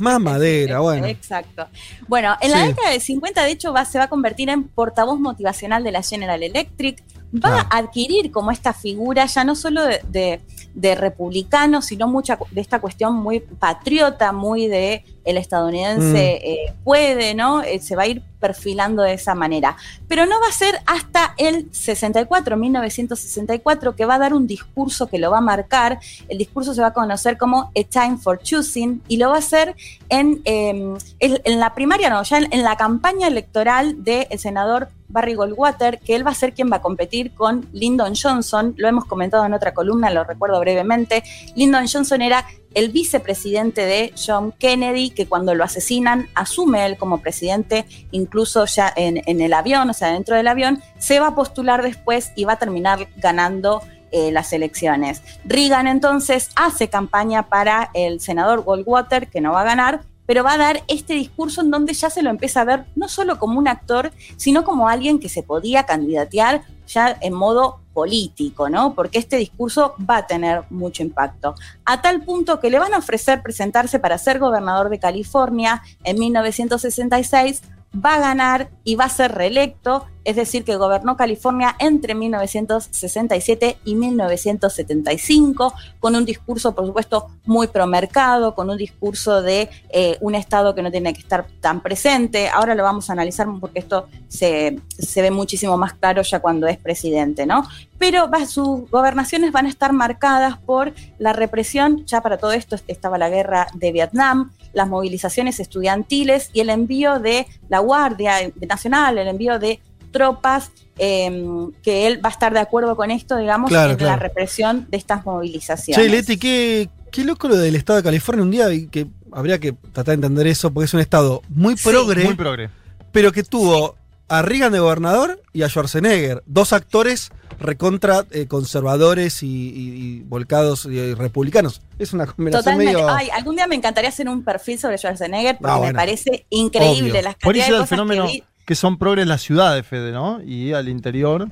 Más 0.00 0.20
madera, 0.20 0.80
bueno. 0.80 1.06
Exacto. 1.06 1.66
Bueno, 2.08 2.36
en 2.40 2.50
la 2.50 2.66
década 2.66 2.90
de 2.90 3.00
50, 3.00 3.44
de 3.44 3.50
hecho, 3.50 3.72
va, 3.72 3.84
se 3.84 3.98
va 3.98 4.04
a 4.04 4.08
convertir 4.08 4.48
en 4.50 4.64
portavoz 4.64 5.18
motivacional 5.18 5.84
de 5.84 5.92
la 5.92 6.02
General 6.02 6.42
Electric. 6.42 7.02
Va 7.32 7.60
a 7.60 7.78
adquirir 7.78 8.32
como 8.32 8.50
esta 8.50 8.72
figura 8.72 9.24
ya 9.26 9.44
no 9.44 9.54
solo 9.54 9.84
de, 9.84 10.40
de 10.74 10.94
republicano, 10.96 11.80
sino 11.80 12.08
mucha 12.08 12.36
de 12.50 12.60
esta 12.60 12.80
cuestión 12.80 13.14
muy 13.14 13.38
patriota, 13.38 14.32
muy 14.32 14.66
de 14.66 15.04
el 15.24 15.36
estadounidense 15.36 16.40
mm. 16.42 16.46
eh, 16.46 16.74
puede, 16.84 17.34
¿no? 17.34 17.62
Eh, 17.62 17.80
se 17.80 17.96
va 17.96 18.04
a 18.04 18.06
ir 18.06 18.22
perfilando 18.40 19.02
de 19.02 19.12
esa 19.12 19.34
manera. 19.34 19.76
Pero 20.08 20.26
no 20.26 20.40
va 20.40 20.48
a 20.48 20.52
ser 20.52 20.80
hasta 20.86 21.34
el 21.36 21.68
64, 21.72 22.56
1964, 22.56 23.94
que 23.94 24.06
va 24.06 24.14
a 24.14 24.18
dar 24.18 24.34
un 24.34 24.46
discurso 24.46 25.06
que 25.06 25.18
lo 25.18 25.30
va 25.30 25.38
a 25.38 25.42
marcar. 25.42 26.00
El 26.28 26.38
discurso 26.38 26.74
se 26.74 26.80
va 26.80 26.88
a 26.88 26.92
conocer 26.92 27.36
como 27.36 27.70
A 27.76 27.84
Time 27.88 28.16
for 28.16 28.40
Choosing 28.40 29.02
y 29.06 29.18
lo 29.18 29.28
va 29.28 29.36
a 29.36 29.38
hacer 29.38 29.76
en, 30.08 30.40
em, 30.44 30.96
en, 31.20 31.60
la 31.60 31.74
primaria, 31.74 32.10
no, 32.10 32.22
ya 32.22 32.38
en, 32.38 32.62
la 32.62 32.76
campaña 32.76 33.28
electoral 33.28 34.02
del 34.02 34.26
senador 34.38 34.88
Barry 35.08 35.34
Goldwater, 35.34 35.98
que 35.98 36.14
él 36.14 36.26
va 36.26 36.30
a 36.30 36.34
ser 36.34 36.54
quien 36.54 36.70
va 36.70 36.76
a 36.76 36.82
competir 36.82 37.32
con 37.34 37.68
Lyndon 37.72 38.14
Johnson. 38.14 38.74
Lo 38.76 38.88
hemos 38.88 39.04
comentado 39.04 39.44
en 39.44 39.52
otra 39.52 39.74
columna, 39.74 40.08
lo 40.10 40.24
recuerdo 40.24 40.58
brevemente. 40.60 41.22
Lyndon 41.56 41.86
Johnson 41.88 42.22
era 42.22 42.46
el 42.74 42.90
vicepresidente 42.90 43.84
de 43.84 44.12
John 44.14 44.52
Kennedy, 44.52 45.10
que 45.10 45.26
cuando 45.26 45.54
lo 45.54 45.64
asesinan 45.64 46.28
asume 46.34 46.86
él 46.86 46.96
como 46.96 47.20
presidente, 47.20 47.86
incluso 48.10 48.64
ya 48.66 48.92
en, 48.94 49.40
el 49.40 49.52
avión, 49.52 49.90
o 49.90 49.94
sea, 49.94 50.12
dentro 50.12 50.36
del 50.36 50.48
avión, 50.48 50.82
se 50.98 51.20
va 51.20 51.28
a 51.28 51.34
postular 51.34 51.82
después 51.82 52.32
y 52.36 52.44
va 52.44 52.54
a 52.54 52.58
terminar 52.58 53.08
ganando 53.16 53.82
eh, 54.12 54.30
las 54.32 54.52
elecciones. 54.52 55.22
Reagan 55.44 55.86
entonces 55.86 56.50
hace 56.56 56.88
campaña 56.88 57.48
para 57.48 57.90
el 57.94 58.20
senador 58.20 58.62
Goldwater, 58.62 59.28
que 59.28 59.40
no 59.40 59.52
va 59.52 59.62
a 59.62 59.64
ganar, 59.64 60.02
pero 60.26 60.44
va 60.44 60.52
a 60.52 60.58
dar 60.58 60.84
este 60.86 61.14
discurso 61.14 61.60
en 61.60 61.72
donde 61.72 61.92
ya 61.92 62.08
se 62.08 62.22
lo 62.22 62.30
empieza 62.30 62.60
a 62.60 62.64
ver 62.64 62.84
no 62.94 63.08
solo 63.08 63.38
como 63.40 63.58
un 63.58 63.66
actor, 63.66 64.12
sino 64.36 64.62
como 64.62 64.88
alguien 64.88 65.18
que 65.18 65.28
se 65.28 65.42
podía 65.42 65.86
candidatear 65.86 66.62
ya 66.86 67.16
en 67.20 67.32
modo 67.32 67.79
político, 67.92 68.68
¿no? 68.68 68.94
Porque 68.94 69.18
este 69.18 69.36
discurso 69.36 69.94
va 70.08 70.18
a 70.18 70.26
tener 70.26 70.64
mucho 70.70 71.02
impacto. 71.02 71.54
A 71.84 72.00
tal 72.02 72.22
punto 72.22 72.60
que 72.60 72.70
le 72.70 72.78
van 72.78 72.94
a 72.94 72.98
ofrecer 72.98 73.42
presentarse 73.42 73.98
para 73.98 74.18
ser 74.18 74.38
gobernador 74.38 74.88
de 74.88 74.98
California 74.98 75.82
en 76.04 76.18
1966, 76.18 77.62
va 77.94 78.14
a 78.14 78.20
ganar 78.20 78.70
y 78.84 78.94
va 78.94 79.04
a 79.04 79.08
ser 79.08 79.32
reelecto 79.32 80.06
es 80.24 80.36
decir, 80.36 80.64
que 80.64 80.76
gobernó 80.76 81.16
California 81.16 81.76
entre 81.78 82.14
1967 82.14 83.78
y 83.84 83.94
1975, 83.94 85.74
con 85.98 86.16
un 86.16 86.24
discurso, 86.24 86.74
por 86.74 86.86
supuesto, 86.86 87.28
muy 87.44 87.68
promercado, 87.68 88.54
con 88.54 88.70
un 88.70 88.76
discurso 88.76 89.42
de 89.42 89.70
eh, 89.90 90.18
un 90.20 90.34
Estado 90.34 90.74
que 90.74 90.82
no 90.82 90.90
tiene 90.90 91.12
que 91.14 91.20
estar 91.20 91.46
tan 91.60 91.80
presente. 91.80 92.48
Ahora 92.48 92.74
lo 92.74 92.82
vamos 92.82 93.08
a 93.08 93.14
analizar 93.14 93.46
porque 93.60 93.78
esto 93.78 94.08
se, 94.28 94.80
ve 95.16 95.30
muchísimo 95.30 95.76
más 95.76 95.94
claro 95.94 96.22
ya 96.22 96.40
cuando 96.40 96.66
es 96.66 96.78
presidente, 96.78 97.46
¿no? 97.46 97.66
Pero 97.98 98.30
sus 98.46 98.90
gobernaciones 98.90 99.52
van 99.52 99.66
a 99.66 99.68
estar 99.68 99.92
marcadas 99.92 100.58
por 100.58 100.92
la 101.18 101.32
represión, 101.32 102.04
ya 102.06 102.20
para 102.22 102.38
todo 102.38 102.52
esto 102.52 102.76
estaba 102.86 103.18
la 103.18 103.28
guerra 103.28 103.66
de 103.74 103.92
Vietnam, 103.92 104.52
las 104.72 104.88
movilizaciones 104.88 105.60
estudiantiles 105.60 106.50
y 106.52 106.60
el 106.60 106.70
envío 106.70 107.18
de 107.18 107.46
la 107.68 107.80
Guardia 107.80 108.34
Nacional, 108.66 109.18
el 109.18 109.28
envío 109.28 109.58
de 109.58 109.80
tropas, 110.10 110.70
em, 110.98 111.72
que 111.82 112.06
él 112.06 112.24
va 112.24 112.28
a 112.28 112.32
estar 112.32 112.52
de 112.52 112.60
acuerdo 112.60 112.96
con 112.96 113.10
esto, 113.10 113.36
digamos, 113.36 113.70
en 113.70 114.04
la 114.04 114.16
represión 114.16 114.86
de 114.90 114.96
estas 114.96 115.24
movilizaciones. 115.24 116.04
Che, 116.04 116.10
Leti, 116.10 116.36
qué, 116.38 116.88
qué 117.10 117.24
loco 117.24 117.48
lo 117.48 117.56
del 117.56 117.76
estado 117.76 117.98
de 117.98 118.02
California 118.02 118.42
un 118.42 118.50
día, 118.50 118.72
y 118.72 118.86
que 118.86 119.06
habría 119.32 119.58
que 119.58 119.72
tratar 119.72 120.06
de 120.06 120.14
entender 120.14 120.46
eso, 120.46 120.72
porque 120.72 120.86
es 120.86 120.94
un 120.94 121.00
estado 121.00 121.42
muy 121.48 121.76
progre, 121.76 122.24
muy 122.24 122.34
progre. 122.34 122.70
pero 123.12 123.32
que 123.32 123.42
tuvo 123.42 123.96
a 124.28 124.42
Reagan 124.42 124.72
de 124.72 124.78
gobernador 124.78 125.42
y 125.52 125.62
a 125.62 125.68
Schwarzenegger, 125.68 126.42
dos 126.46 126.72
actores 126.72 127.32
recontra 127.58 128.24
eh, 128.30 128.46
conservadores 128.46 129.42
y, 129.42 130.22
volcados 130.26 130.86
y, 130.86 131.14
republicanos. 131.14 131.82
Es 131.98 132.12
una 132.12 132.26
combinación 132.26 132.78
medio... 132.78 133.08
Ay, 133.08 133.28
algún 133.30 133.56
día 133.56 133.66
me 133.66 133.74
encantaría 133.74 134.08
hacer 134.08 134.28
un 134.28 134.44
perfil 134.44 134.78
sobre 134.78 134.98
Schwarzenegger 134.98 135.58
porque 135.58 135.72
Ah, 135.72 135.80
me 135.80 135.92
parece 135.92 136.46
increíble 136.48 137.10
Obvio. 137.10 137.22
las 137.22 137.34
Por 137.34 137.54
cantidades 137.54 137.68
eso 137.68 137.72
de 137.72 137.76
el 137.76 137.82
cosas 137.82 137.88
fenómeno 137.88 138.26
que 138.26 138.32
vi. 138.32 138.44
Que 138.70 138.76
son 138.76 138.98
progres 138.98 139.26
las 139.26 139.42
ciudades, 139.42 139.84
Fede, 139.84 140.12
¿no? 140.12 140.40
Y 140.44 140.74
al 140.74 140.88
interior. 140.88 141.48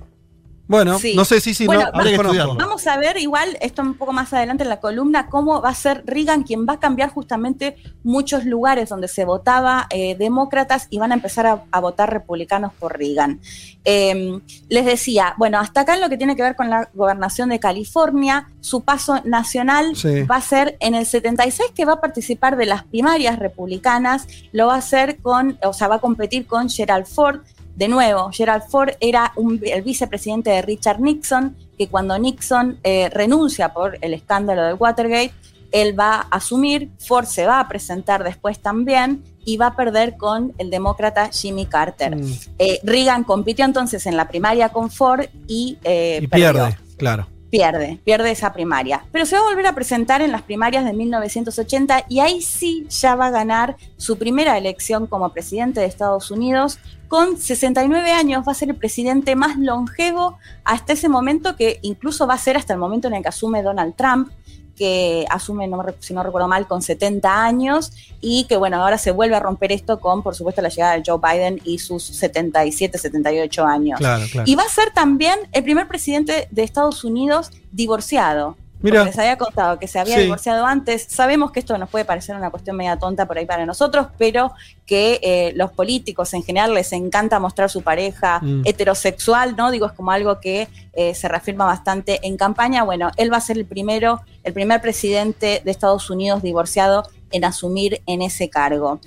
Bueno, 0.69 0.99
Sí. 0.99 1.15
no 1.17 1.25
sé, 1.25 1.41
sí, 1.41 1.55
sí, 1.55 1.67
Bueno, 1.67 1.85
no, 1.93 1.99
habría 1.99 2.17
que. 2.19 2.37
Vamos 2.59 2.87
a 2.87 2.97
ver 2.99 3.17
igual, 3.17 3.57
esto 3.61 3.81
un 3.83 3.95
poco 3.95 4.13
más 4.13 4.33
adelante 4.35 4.63
en 4.65 4.69
la 4.69 4.81
columna, 4.81 5.27
cómo 5.29 5.61
va 5.63 5.71
a 5.71 5.75
ser 5.75 6.03
Reagan 6.07 6.43
quien 6.43 6.67
va 6.69 6.75
a 6.75 6.79
cambiar 6.79 7.09
justamente 7.11 7.77
muchos 8.05 8.45
lugares 8.45 8.91
donde 8.91 9.09
se 9.09 9.25
votaba 9.25 9.87
eh, 9.91 10.15
demócratas 10.19 10.87
y 10.91 10.99
van 10.99 11.13
a 11.13 11.15
empezar 11.15 11.47
a, 11.47 11.65
a 11.73 11.81
votar 11.81 12.13
republicanos 12.13 12.73
por 12.79 12.99
Reagan. 12.99 13.41
Eh, 13.85 14.41
les 14.69 14.85
decía, 14.85 15.35
bueno, 15.39 15.59
hasta 15.59 15.81
acá 15.81 15.95
en 15.95 16.03
lo 16.03 16.11
que 16.11 16.19
tiene 16.19 16.37
que 16.37 16.43
ver 16.43 16.55
con 16.55 16.69
la 16.69 16.91
gobernación 16.93 17.49
de 17.49 17.59
California, 17.59 18.51
su 18.61 18.83
paso 18.83 19.23
nacional 19.25 19.97
Sí. 19.97 20.23
va 20.25 20.37
a 20.37 20.41
ser 20.43 20.77
en 20.81 20.95
el 20.95 21.07
76 21.07 21.73
que 21.75 21.87
va 21.87 21.95
a 21.95 22.01
participar 22.03 22.59
de 22.59 22.67
las 22.67 22.85
primarias 22.85 23.39
republicanas, 23.39 24.27
lo 24.53 24.67
va 24.67 24.75
a 24.75 24.79
hacer 24.79 25.17
con, 25.23 25.59
o 25.65 25.73
sea, 25.73 25.89
va 25.89 25.95
a 25.97 26.01
competir 26.01 26.47
con 26.47 26.69
Gerald 26.69 27.07
Ford. 27.07 27.41
De 27.79 27.87
nuevo, 27.87 28.31
Gerald 28.33 28.65
Ford 28.69 28.91
era 28.99 29.33
un- 29.37 29.61
el 29.65 29.83
vicepresidente 29.83 30.51
de 30.51 30.63
Richard 30.63 31.01
Nixon, 31.01 31.57
que 31.79 31.87
cuando 31.87 32.19
Nixon 32.19 32.79
eh, 32.83 33.09
renuncia 33.11 33.73
por 33.73 33.97
el 34.01 34.15
escándalo 34.15 34.65
del 34.65 34.75
Watergate, 34.75 35.33
él 35.71 35.99
va 35.99 36.17
a 36.17 36.37
asumir, 36.39 36.91
Ford 36.99 37.27
se 37.27 37.47
va 37.47 37.61
a 37.61 37.69
presentar 37.69 38.25
después 38.25 38.59
también 38.59 39.23
y 39.45 39.59
va 39.59 39.69
a 39.69 39.77
perder 39.77 40.17
con 40.17 40.53
el 40.59 40.71
demócrata 40.71 41.31
Jimmy 41.31 41.67
Carter. 41.67 42.17
Mm, 42.17 42.33
Eh, 42.59 42.81
Reagan 42.83 43.23
compitió 43.23 43.65
entonces 43.65 44.05
en 44.07 44.17
la 44.17 44.27
primaria 44.27 44.71
con 44.71 44.91
Ford 44.91 45.27
y, 45.47 45.79
eh, 45.85 46.19
y 46.23 46.27
perdió 46.27 46.53
pierde, 46.53 46.77
claro. 46.97 47.29
Pierde, 47.51 47.99
pierde 48.05 48.31
esa 48.31 48.53
primaria. 48.53 49.05
Pero 49.13 49.27
se 49.27 49.37
va 49.37 49.43
a 49.43 49.49
volver 49.49 49.67
a 49.67 49.75
presentar 49.75 50.21
en 50.23 50.33
las 50.33 50.43
primarias 50.43 50.85
de 50.85 50.93
1980 50.93 52.05
y 52.09 52.21
ahí 52.21 52.43
sí 52.43 52.87
ya 52.89 53.15
va 53.15 53.27
a 53.27 53.31
ganar 53.31 53.77
su 53.97 54.19
primera 54.19 54.57
elección 54.59 55.07
como 55.07 55.33
presidente 55.33 55.81
de 55.81 55.87
Estados 55.87 56.31
Unidos. 56.31 56.79
Con 57.09 57.39
69 57.39 58.11
años 58.11 58.45
va 58.47 58.53
a 58.53 58.55
ser 58.55 58.71
el 58.71 58.77
presidente 58.77 59.35
más 59.35 59.57
longevo 59.57 60.39
hasta 60.65 60.93
ese 60.93 61.09
momento, 61.09 61.57
que 61.57 61.79
incluso 61.83 62.27
va 62.27 62.35
a 62.35 62.39
ser 62.39 62.57
hasta 62.57 62.75
el 62.75 62.79
momento 62.79 63.09
en 63.09 63.15
el 63.15 63.23
que 63.23 63.29
asume 63.29 63.63
Donald 63.63 63.95
Trump 63.97 64.31
que 64.79 65.27
asume, 65.29 65.67
no 65.67 65.85
si 65.99 66.15
no 66.15 66.23
recuerdo 66.23 66.49
mal, 66.49 66.67
con 66.67 66.81
70 66.81 67.45
años 67.45 67.93
y 68.21 68.45
que 68.45 68.57
bueno, 68.57 68.81
ahora 68.83 68.97
se 68.97 69.11
vuelve 69.11 69.37
a 69.37 69.41
romper 69.41 69.73
esto 69.73 69.99
con, 69.99 70.23
por 70.23 70.35
supuesto, 70.35 70.63
la 70.63 70.69
llegada 70.69 70.97
de 70.97 71.03
Joe 71.05 71.19
Biden 71.21 71.61
y 71.65 71.79
sus 71.79 72.05
77, 72.05 72.97
78 72.97 73.65
años. 73.65 73.99
Claro, 73.99 74.25
claro. 74.31 74.51
Y 74.51 74.55
va 74.55 74.63
a 74.63 74.69
ser 74.69 74.93
también 74.93 75.39
el 75.53 75.65
primer 75.65 75.89
presidente 75.89 76.49
de 76.51 76.63
Estados 76.63 77.05
Unidos 77.05 77.51
divorciado. 77.73 78.57
Mira. 78.81 79.05
Les 79.05 79.19
había 79.19 79.37
contado 79.37 79.79
que 79.79 79.89
se 79.89 79.99
había 79.99 80.17
Sí. 80.17 80.23
divorciado 80.23 80.65
antes. 80.65 81.07
Sabemos 81.09 81.51
que 81.51 81.59
esto 81.61 81.77
nos 81.79 81.91
puede 81.91 82.05
parecer 82.05 82.37
una 82.37 82.51
cuestión 82.51 82.77
media 82.77 82.97
tonta 82.97 83.27
por 83.27 83.37
ahí 83.37 83.45
para 83.45 83.67
nosotros, 83.67 84.07
pero 84.19 84.53
que 84.87 85.19
eh, 85.23 85.53
los 85.57 85.73
políticos 85.73 86.33
en 86.35 86.43
general 86.45 86.73
les 86.75 86.93
encanta 86.93 87.41
mostrar 87.41 87.71
su 87.71 87.83
pareja 87.83 88.39
Mm. 88.41 88.63
heterosexual, 88.65 89.57
¿no? 89.57 89.71
Digo, 89.71 89.87
es 89.87 89.93
como 89.93 90.11
algo 90.13 90.39
que 90.41 90.69
eh, 90.93 91.15
se 91.15 91.29
reafirma 91.29 91.65
bastante 91.65 92.21
en 92.23 92.37
campaña. 92.37 92.83
Bueno, 92.85 93.11
él 93.17 93.33
va 93.33 93.37
a 93.37 93.41
ser 93.41 93.59
el 93.59 93.67
primero, 93.67 94.21
el 94.45 94.53
primer 94.53 94.81
presidente 94.81 95.61
de 95.65 95.71
Estados 95.71 96.09
Unidos 96.11 96.43
divorciado 96.43 97.05
en 97.31 97.45
asumir 97.45 98.01
en 98.07 98.23
ese 98.23 98.49
cargo. 98.49 99.01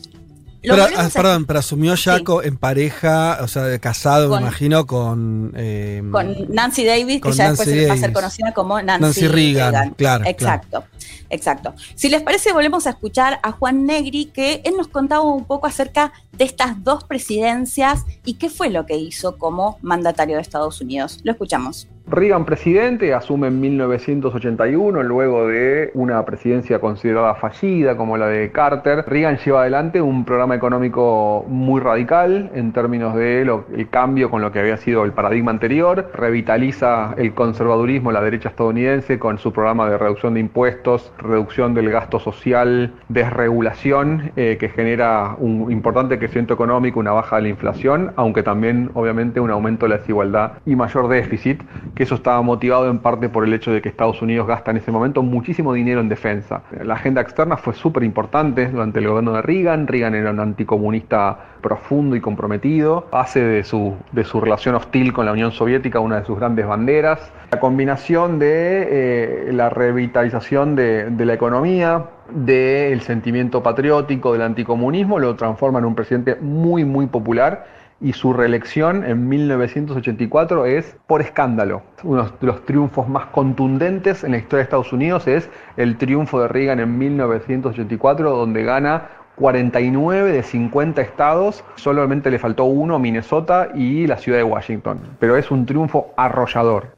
Pero, 0.62 0.76
volvemos 0.84 1.00
ah, 1.00 1.08
a- 1.08 1.10
perdón, 1.10 1.46
pero 1.46 1.60
asumió 1.60 1.96
ya 1.96 2.18
Sí. 2.18 2.24
co- 2.24 2.44
en 2.44 2.56
pareja, 2.58 3.40
o 3.42 3.48
sea, 3.48 3.80
casado, 3.80 4.30
Con- 4.30 4.40
me 4.44 4.48
imagino, 4.50 4.86
con. 4.86 5.54
eh, 5.56 6.04
con 6.12 6.36
Nancy 6.50 6.86
Davis, 6.86 7.20
Con 7.22 7.32
que 7.32 7.38
ya 7.38 7.48
Nancy 7.48 7.66
después 7.66 7.90
va 7.90 7.94
a 7.94 7.96
ser 7.96 8.02
Davis. 8.02 8.16
conocida 8.16 8.54
como 8.54 8.82
Nancy, 8.82 9.02
Nancy 9.04 9.28
Reagan, 9.28 9.94
claro, 9.98 10.24
Exacto, 10.28 10.84
exacto. 11.30 11.74
Si 11.96 12.10
les 12.10 12.22
parece, 12.22 12.54
volvemos 12.54 12.88
a 12.88 12.92
escuchar 12.92 13.40
a 13.44 13.52
Juan 13.52 13.86
Negri, 13.86 14.26
que 14.26 14.62
él 14.64 14.74
nos 14.78 14.88
contaba 14.88 15.24
un 15.24 15.46
poco 15.46 15.68
acerca 15.68 16.14
de 16.32 16.46
estas 16.46 16.84
dos 16.84 17.04
presidencias 17.04 18.06
y 18.26 18.36
qué 18.36 18.50
fue 18.50 18.70
lo 18.70 18.86
que 18.86 18.96
hizo 18.98 19.38
como 19.38 19.78
mandatario 19.82 20.36
de 20.36 20.42
Estados 20.42 20.82
Unidos. 20.82 21.20
Lo 21.24 21.32
escuchamos. 21.32 21.88
Reagan 22.08 22.44
presidente 22.44 23.14
asume 23.14 23.48
en 23.48 23.62
1981 23.62 25.02
luego 25.04 25.48
de 25.48 25.92
una 25.94 26.26
presidencia 26.26 26.80
considerada 26.80 27.36
fallida 27.36 27.96
como 27.96 28.18
la 28.18 28.28
de 28.28 28.52
Carter. 28.52 29.06
Reagan 29.08 29.38
lleva 29.38 29.62
adelante 29.62 30.02
un 30.02 30.26
programa 30.26 30.56
económico 30.56 31.46
muy 31.48 31.80
radical 31.80 32.52
en 32.54 32.74
términos 32.74 33.16
de 33.16 33.88
cambio 33.90 34.30
con 34.30 34.42
lo 34.42 34.52
que 34.52 34.60
había 34.60 34.76
sido 34.76 35.06
el 35.06 35.14
paradigma 35.14 35.52
anterior. 35.52 36.12
Revitaliza 36.14 37.14
el 37.18 37.34
conservadurismo, 37.34 38.12
la 38.12 38.22
derecha 38.22 38.50
estadounidense 38.50 39.18
con 39.18 39.38
su 39.38 39.54
programa 39.54 39.90
de 39.90 39.98
reducción 39.98 40.34
de 40.34 40.42
impuestos, 40.42 40.91
reducción 41.18 41.74
del 41.74 41.90
gasto 41.90 42.20
social, 42.20 42.94
desregulación 43.10 44.32
eh, 44.36 44.58
que 44.60 44.70
genera 44.70 45.36
un 45.38 45.72
importante 45.72 46.18
crecimiento 46.18 46.54
económico, 46.54 47.00
una 47.00 47.12
baja 47.12 47.38
de 47.38 47.44
la 47.44 47.50
inflación, 47.50 48.14
aunque 48.16 48.44
también 48.44 48.92
obviamente 48.94 49.40
un 49.40 49.52
aumento 49.52 49.86
de 49.86 49.90
la 49.90 49.98
desigualdad 49.98 50.54
y 50.66 50.76
mayor 50.76 51.08
déficit, 51.08 51.62
que 51.96 52.04
eso 52.04 52.16
estaba 52.16 52.42
motivado 52.42 52.90
en 52.90 53.00
parte 53.00 53.30
por 53.30 53.46
el 53.46 53.54
hecho 53.54 53.72
de 53.72 53.82
que 53.82 53.90
Estados 53.90 54.22
Unidos 54.22 54.48
gasta 54.48 54.72
en 54.72 54.78
ese 54.78 54.92
momento 54.92 55.24
muchísimo 55.24 55.74
dinero 55.74 56.02
en 56.02 56.10
defensa. 56.10 56.64
La 56.84 56.96
agenda 56.96 57.22
externa 57.22 57.58
fue 57.58 57.74
súper 57.74 58.04
importante 58.04 58.68
durante 58.68 59.00
el 59.00 59.08
gobierno 59.08 59.34
de 59.34 59.42
Reagan. 59.42 59.88
Reagan 59.88 60.16
era 60.16 60.32
un 60.32 60.40
anticomunista 60.40 61.58
profundo 61.62 62.16
y 62.16 62.22
comprometido. 62.22 63.08
Hace 63.12 63.42
de 63.42 63.64
su, 63.64 63.96
de 64.12 64.24
su 64.24 64.42
relación 64.42 64.76
hostil 64.76 65.14
con 65.14 65.26
la 65.26 65.32
Unión 65.32 65.52
Soviética 65.52 66.00
una 66.00 66.20
de 66.20 66.26
sus 66.26 66.38
grandes 66.38 66.68
banderas. 66.68 67.32
La 67.52 67.60
combinación 67.60 68.40
de 68.40 69.48
eh, 69.50 69.54
la 69.54 69.70
revitalización 69.70 70.76
de, 70.76 71.10
de 71.10 71.26
la 71.26 71.34
economía, 71.34 72.06
del 72.30 73.02
sentimiento 73.02 73.62
patriótico, 73.64 74.34
del 74.34 74.42
anticomunismo, 74.42 75.20
lo 75.20 75.36
transforma 75.36 75.80
en 75.80 75.86
un 75.86 75.96
presidente 75.96 76.36
muy, 76.36 76.86
muy 76.86 77.08
popular 77.08 77.66
y 78.02 78.14
su 78.14 78.34
reelección 78.34 79.04
en 79.06 79.30
1984 79.30 80.66
es 80.66 80.98
por 81.06 81.22
escándalo. 81.22 81.84
Uno 82.04 82.24
de 82.24 82.48
los 82.48 82.66
triunfos 82.66 83.08
más 83.08 83.28
contundentes 83.28 84.24
en 84.24 84.32
la 84.32 84.38
historia 84.38 84.58
de 84.58 84.64
Estados 84.64 84.92
Unidos 84.92 85.28
es 85.28 85.50
el 85.78 85.98
triunfo 85.98 86.42
de 86.42 86.48
Reagan 86.48 86.80
en 86.80 86.98
1984, 86.98 88.36
donde 88.36 88.64
gana 88.64 89.10
49 89.42 90.32
de 90.32 90.44
50 90.44 91.02
estados, 91.02 91.64
solamente 91.76 92.30
le 92.30 92.38
faltó 92.38 92.66
uno, 92.66 93.00
Minnesota 93.00 93.70
y 93.74 94.06
la 94.06 94.18
ciudad 94.18 94.38
de 94.38 94.44
Washington. 94.44 95.00
Pero 95.20 95.36
es 95.36 95.50
un 95.50 95.66
triunfo 95.66 96.14
arrollador. 96.16 96.96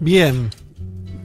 Bien. 0.00 0.50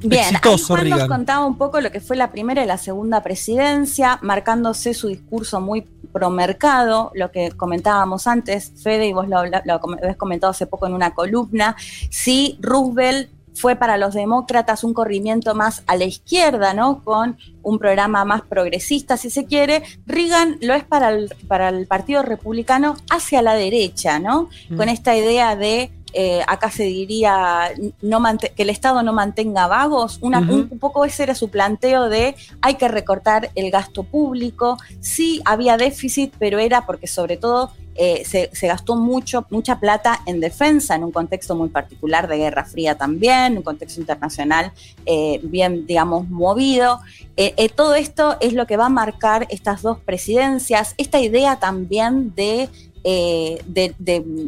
Bien, 0.02 0.22
Exitoso, 0.22 0.76
ahí 0.76 0.88
Juan 0.88 1.00
nos 1.00 1.10
contaba 1.10 1.46
un 1.46 1.58
poco 1.58 1.82
lo 1.82 1.92
que 1.92 2.00
fue 2.00 2.16
la 2.16 2.32
primera 2.32 2.64
y 2.64 2.68
la 2.68 2.78
segunda 2.78 3.22
presidencia, 3.22 4.18
marcándose 4.22 4.94
su 4.94 5.10
discurso 5.10 5.60
muy 5.60 5.82
promercado, 6.14 7.12
lo 7.16 7.32
que 7.32 7.52
comentábamos 7.52 8.26
antes, 8.26 8.72
Fede, 8.82 9.08
y 9.08 9.14
vos 9.14 9.28
lo, 9.28 9.42
lo 9.66 9.80
com- 9.82 9.96
habías 9.96 10.16
comentado 10.16 10.52
hace 10.52 10.68
poco 10.68 10.88
en 10.88 10.94
una 10.94 11.14
columna, 11.14 11.76
si 12.10 12.58
Roosevelt 12.62 13.30
fue 13.60 13.76
para 13.76 13.98
los 13.98 14.14
demócratas 14.14 14.86
un 14.86 14.94
corrimiento 14.94 15.54
más 15.54 15.84
a 15.86 15.98
la 15.98 16.06
izquierda, 16.06 16.74
¿no? 16.74 17.04
Con 17.04 17.38
un 17.62 17.78
programa 17.78 18.24
más 18.24 18.42
progresista, 18.42 19.18
si 19.18 19.30
se 19.30 19.46
quiere. 19.46 19.84
Reagan 20.06 20.58
lo 20.62 20.74
es 20.74 20.86
para 20.86 21.10
el, 21.10 21.36
para 21.50 21.68
el 21.68 21.86
Partido 21.86 22.22
Republicano 22.22 22.96
hacia 23.10 23.42
la 23.42 23.56
derecha, 23.56 24.18
¿no? 24.18 24.48
Mm. 24.70 24.78
Con 24.78 24.88
esta 24.88 25.18
idea 25.18 25.58
de 25.58 25.92
eh, 26.14 26.42
acá 26.48 26.72
se 26.72 26.84
diría 26.84 27.72
no 28.02 28.24
que 28.56 28.64
el 28.64 28.70
Estado 28.70 29.04
no 29.04 29.14
mantenga 29.14 29.68
vagos, 29.68 30.18
una, 30.22 30.40
Ujú. 30.40 30.54
un, 30.54 30.68
un 30.72 30.80
poco 30.80 31.06
ese 31.06 31.24
era 31.24 31.36
su 31.36 31.50
planteo 31.50 32.10
de 32.10 32.36
hay 32.62 32.76
que 32.76 32.88
recortar 32.88 33.52
el 33.56 33.70
gasto 33.70 34.04
público, 34.04 34.78
sí 35.02 35.42
había 35.46 35.78
déficit, 35.78 36.34
pero 36.40 36.58
era 36.58 36.86
porque 36.86 37.08
sobre 37.08 37.38
todo 37.38 37.72
eh, 38.02 38.24
se, 38.24 38.50
gastó 38.66 38.96
mucho, 38.96 39.46
mucha 39.50 39.78
plata 39.78 40.22
en 40.26 40.40
defensa 40.40 40.96
en 40.96 41.04
un 41.04 41.12
contexto 41.12 41.54
muy 41.54 41.68
particular 41.68 42.30
de 42.30 42.38
Guerra 42.38 42.64
Fría 42.64 42.96
también, 42.96 43.58
un 43.58 43.62
contexto 43.62 44.00
internacional 44.00 44.72
eh, 45.06 45.42
bien, 45.44 45.86
digamos, 45.86 46.30
movido. 46.30 47.02
Eh, 47.36 47.68
todo 47.76 47.96
esto 47.96 48.38
es 48.40 48.54
lo 48.54 48.68
que 48.68 48.78
va 48.78 48.86
a 48.86 48.90
marcar 48.90 49.48
estas 49.50 49.82
dos 49.82 50.00
presidencias, 50.00 50.96
esta 50.98 51.20
idea 51.20 51.60
también 51.60 52.34
de, 52.36 52.70
de, 53.04 54.42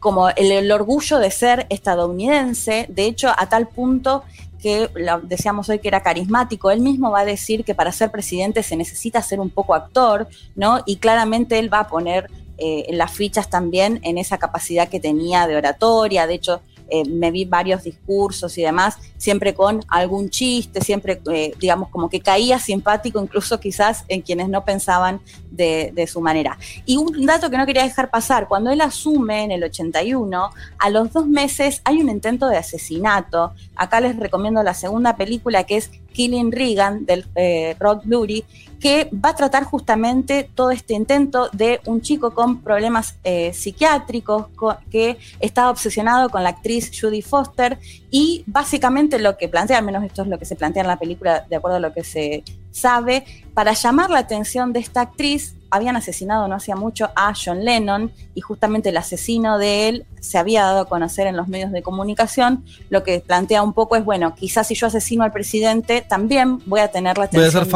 como 0.00 0.30
el, 0.30 0.50
el 0.50 0.72
orgullo 0.72 1.20
de 1.20 1.30
ser 1.30 1.66
estadounidense, 1.68 2.86
de 2.88 3.06
hecho, 3.06 3.28
a 3.36 3.48
tal 3.48 3.68
punto 3.68 4.24
que 4.60 4.90
lo 4.96 5.20
decíamos 5.20 5.68
hoy 5.68 5.78
que 5.78 5.86
era 5.86 6.02
carismático, 6.02 6.72
él 6.72 6.80
mismo 6.80 7.12
va 7.12 7.20
a 7.20 7.24
decir 7.24 7.62
que 7.62 7.76
para 7.76 7.92
ser 7.92 8.10
presidente 8.10 8.64
se 8.64 8.74
necesita 8.74 9.22
ser 9.22 9.38
un 9.38 9.50
poco 9.50 9.74
actor, 9.74 10.26
¿no? 10.56 10.82
Y 10.86 10.96
claramente 10.96 11.60
él 11.60 11.72
va 11.72 11.80
a 11.80 11.88
poner 11.88 12.28
eh, 12.58 12.86
en 12.88 12.98
las 12.98 13.12
fichas 13.12 13.50
también 13.50 14.00
en 14.02 14.18
esa 14.18 14.38
capacidad 14.38 14.88
que 14.88 15.00
tenía 15.00 15.46
de 15.46 15.56
oratoria, 15.56 16.26
de 16.26 16.34
hecho, 16.34 16.60
eh, 16.88 17.04
me 17.04 17.32
vi 17.32 17.44
varios 17.44 17.82
discursos 17.82 18.56
y 18.58 18.62
demás, 18.62 18.96
siempre 19.16 19.54
con 19.54 19.82
algún 19.88 20.30
chiste, 20.30 20.80
siempre, 20.80 21.20
eh, 21.32 21.52
digamos, 21.58 21.88
como 21.88 22.08
que 22.08 22.20
caía 22.20 22.60
simpático, 22.60 23.20
incluso 23.20 23.58
quizás 23.58 24.04
en 24.06 24.22
quienes 24.22 24.48
no 24.48 24.64
pensaban 24.64 25.20
de, 25.50 26.06
su 26.06 26.20
manera. 26.20 26.58
Y 26.84 26.96
un 26.98 27.26
dato 27.26 27.50
que 27.50 27.56
no 27.56 27.66
quería 27.66 27.82
dejar 27.82 28.10
pasar, 28.10 28.46
cuando 28.46 28.70
él 28.70 28.80
asume 28.80 29.42
en 29.42 29.50
el 29.50 29.64
81, 29.64 30.50
a 30.78 30.90
los 30.90 31.12
dos 31.12 31.26
meses 31.26 31.80
hay 31.84 32.00
un 32.00 32.08
intento 32.08 32.46
de 32.46 32.58
asesinato. 32.58 33.52
Acá 33.74 34.00
les 34.00 34.16
recomiendo 34.16 34.62
la 34.62 34.74
segunda 34.74 35.16
película 35.16 35.64
que 35.64 35.78
es 35.78 35.90
Killing 36.12 36.52
Reagan, 36.52 37.04
del 37.04 37.26
eh, 37.34 37.74
Rod 37.80 38.04
Lurie, 38.04 38.44
que 38.80 39.10
va 39.12 39.30
a 39.30 39.34
tratar 39.34 39.64
justamente 39.64 40.48
todo 40.54 40.70
este 40.70 40.94
intento 40.94 41.48
de 41.52 41.80
un 41.86 42.00
chico 42.00 42.32
con 42.32 42.60
problemas 42.60 43.16
eh, 43.24 43.52
psiquiátricos 43.52 44.46
que 44.90 45.18
estaba 45.40 45.70
obsesionado 45.70 46.28
con 46.28 46.42
la 46.42 46.50
actriz 46.50 46.90
Judy 46.98 47.22
Foster 47.22 47.78
y 48.10 48.44
básicamente 48.46 49.18
lo 49.18 49.36
que 49.36 49.48
plantea, 49.48 49.78
al 49.78 49.84
menos 49.84 50.04
esto 50.04 50.22
es 50.22 50.28
lo 50.28 50.38
que 50.38 50.44
se 50.44 50.56
plantea 50.56 50.82
en 50.82 50.88
la 50.88 50.98
película 50.98 51.44
de 51.48 51.56
acuerdo 51.56 51.76
a 51.76 51.80
lo 51.80 51.92
que 51.92 52.04
se 52.04 52.44
sabe, 52.70 53.24
para 53.54 53.72
llamar 53.72 54.10
la 54.10 54.18
atención 54.18 54.72
de 54.72 54.80
esta 54.80 55.00
actriz, 55.00 55.54
habían 55.70 55.96
asesinado 55.96 56.46
no 56.46 56.54
hacía 56.54 56.76
mucho 56.76 57.10
a 57.16 57.32
John 57.34 57.64
Lennon 57.64 58.12
y 58.34 58.40
justamente 58.40 58.90
el 58.90 58.96
asesino 58.96 59.58
de 59.58 59.88
él 59.88 60.06
se 60.20 60.38
había 60.38 60.62
dado 60.62 60.80
a 60.80 60.88
conocer 60.88 61.26
en 61.26 61.36
los 61.36 61.48
medios 61.48 61.72
de 61.72 61.82
comunicación. 61.82 62.64
Lo 62.90 63.02
que 63.02 63.20
plantea 63.20 63.62
un 63.62 63.72
poco 63.72 63.96
es, 63.96 64.04
bueno, 64.04 64.34
quizás 64.34 64.66
si 64.66 64.74
yo 64.74 64.86
asesino 64.86 65.24
al 65.24 65.32
presidente, 65.32 66.02
también 66.02 66.58
voy 66.66 66.80
a 66.80 66.88
tener 66.88 67.18
la 67.18 67.24
atención 67.24 67.64
de 67.64 67.70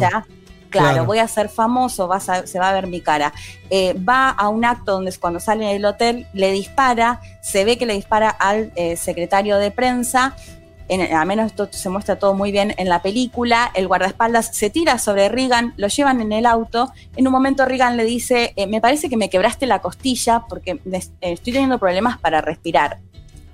ella 0.00 0.26
Claro, 0.78 1.04
voy 1.04 1.18
a 1.18 1.28
ser 1.28 1.48
famoso, 1.48 2.08
se 2.44 2.58
va 2.58 2.68
a 2.68 2.72
ver 2.72 2.86
mi 2.86 3.00
cara. 3.00 3.32
Eh, 3.70 3.94
va 3.94 4.30
a 4.30 4.48
un 4.48 4.64
acto 4.64 4.92
donde 4.92 5.16
cuando 5.18 5.40
sale 5.40 5.66
del 5.66 5.84
hotel 5.84 6.26
le 6.32 6.52
dispara, 6.52 7.20
se 7.40 7.64
ve 7.64 7.78
que 7.78 7.86
le 7.86 7.94
dispara 7.94 8.30
al 8.30 8.72
eh, 8.76 8.96
secretario 8.96 9.58
de 9.58 9.70
prensa. 9.70 10.36
En, 10.88 11.12
al 11.12 11.26
menos 11.26 11.46
esto 11.46 11.68
se 11.70 11.88
muestra 11.88 12.16
todo 12.16 12.34
muy 12.34 12.52
bien 12.52 12.74
en 12.76 12.88
la 12.88 13.02
película. 13.02 13.70
El 13.74 13.88
guardaespaldas 13.88 14.50
se 14.54 14.70
tira 14.70 14.98
sobre 14.98 15.28
Reagan, 15.28 15.74
lo 15.76 15.88
llevan 15.88 16.20
en 16.20 16.32
el 16.32 16.46
auto. 16.46 16.92
En 17.16 17.26
un 17.26 17.32
momento 17.32 17.64
Reagan 17.64 17.96
le 17.96 18.04
dice, 18.04 18.52
eh, 18.56 18.66
me 18.66 18.80
parece 18.80 19.08
que 19.08 19.16
me 19.16 19.28
quebraste 19.28 19.66
la 19.66 19.80
costilla 19.80 20.44
porque 20.48 20.80
estoy 21.20 21.52
teniendo 21.52 21.78
problemas 21.78 22.18
para 22.18 22.40
respirar. 22.40 22.98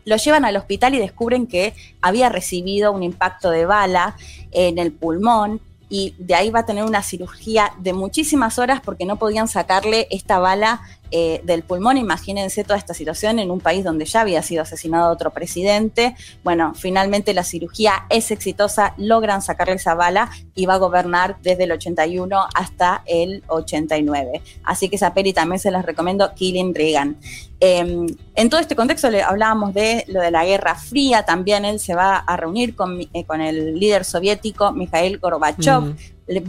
Lo 0.04 0.16
llevan 0.16 0.44
al 0.44 0.56
hospital 0.56 0.94
y 0.94 0.98
descubren 0.98 1.46
que 1.46 1.74
había 2.00 2.28
recibido 2.28 2.92
un 2.92 3.02
impacto 3.02 3.50
de 3.50 3.66
bala 3.66 4.16
en 4.50 4.78
el 4.78 4.92
pulmón 4.92 5.60
y 5.92 6.14
de 6.16 6.34
ahí 6.34 6.48
va 6.48 6.60
a 6.60 6.64
tener 6.64 6.84
una 6.84 7.02
cirugía 7.02 7.74
de 7.78 7.92
muchísimas 7.92 8.58
horas 8.58 8.80
porque 8.82 9.04
no 9.04 9.16
podían 9.16 9.46
sacarle 9.46 10.08
esta 10.10 10.38
bala 10.38 10.80
eh, 11.12 11.42
del 11.44 11.62
pulmón. 11.62 11.98
Imagínense 11.98 12.64
toda 12.64 12.78
esta 12.78 12.94
situación 12.94 13.38
en 13.38 13.50
un 13.50 13.60
país 13.60 13.84
donde 13.84 14.06
ya 14.06 14.22
había 14.22 14.42
sido 14.42 14.62
asesinado 14.62 15.12
otro 15.12 15.30
presidente. 15.30 16.16
Bueno, 16.42 16.72
finalmente 16.74 17.34
la 17.34 17.44
cirugía 17.44 18.06
es 18.08 18.30
exitosa, 18.30 18.94
logran 18.96 19.42
sacarle 19.42 19.74
esa 19.74 19.94
bala 19.94 20.30
y 20.54 20.66
va 20.66 20.74
a 20.74 20.78
gobernar 20.78 21.36
desde 21.42 21.64
el 21.64 21.72
81 21.72 22.46
hasta 22.54 23.02
el 23.06 23.42
89. 23.46 24.42
Así 24.64 24.88
que 24.88 24.96
esa 24.96 25.12
peli 25.12 25.32
también 25.32 25.58
se 25.58 25.70
las 25.70 25.84
recomiendo, 25.84 26.32
Killing 26.34 26.74
Reagan. 26.74 27.18
Em, 27.60 28.06
en 28.34 28.50
todo 28.50 28.60
este 28.60 28.74
contexto 28.74 29.08
le 29.08 29.22
hablábamos 29.22 29.72
de 29.72 30.04
lo 30.08 30.20
de 30.20 30.32
la 30.32 30.44
Guerra 30.44 30.74
Fría, 30.74 31.24
también 31.24 31.64
él 31.64 31.78
se 31.78 31.94
va 31.94 32.16
a 32.16 32.36
reunir 32.36 32.74
con, 32.74 33.00
eh, 33.00 33.24
con 33.24 33.40
el 33.40 33.78
líder 33.78 34.04
soviético 34.04 34.72
Mikhail 34.72 35.18
Gorbachev, 35.18 35.94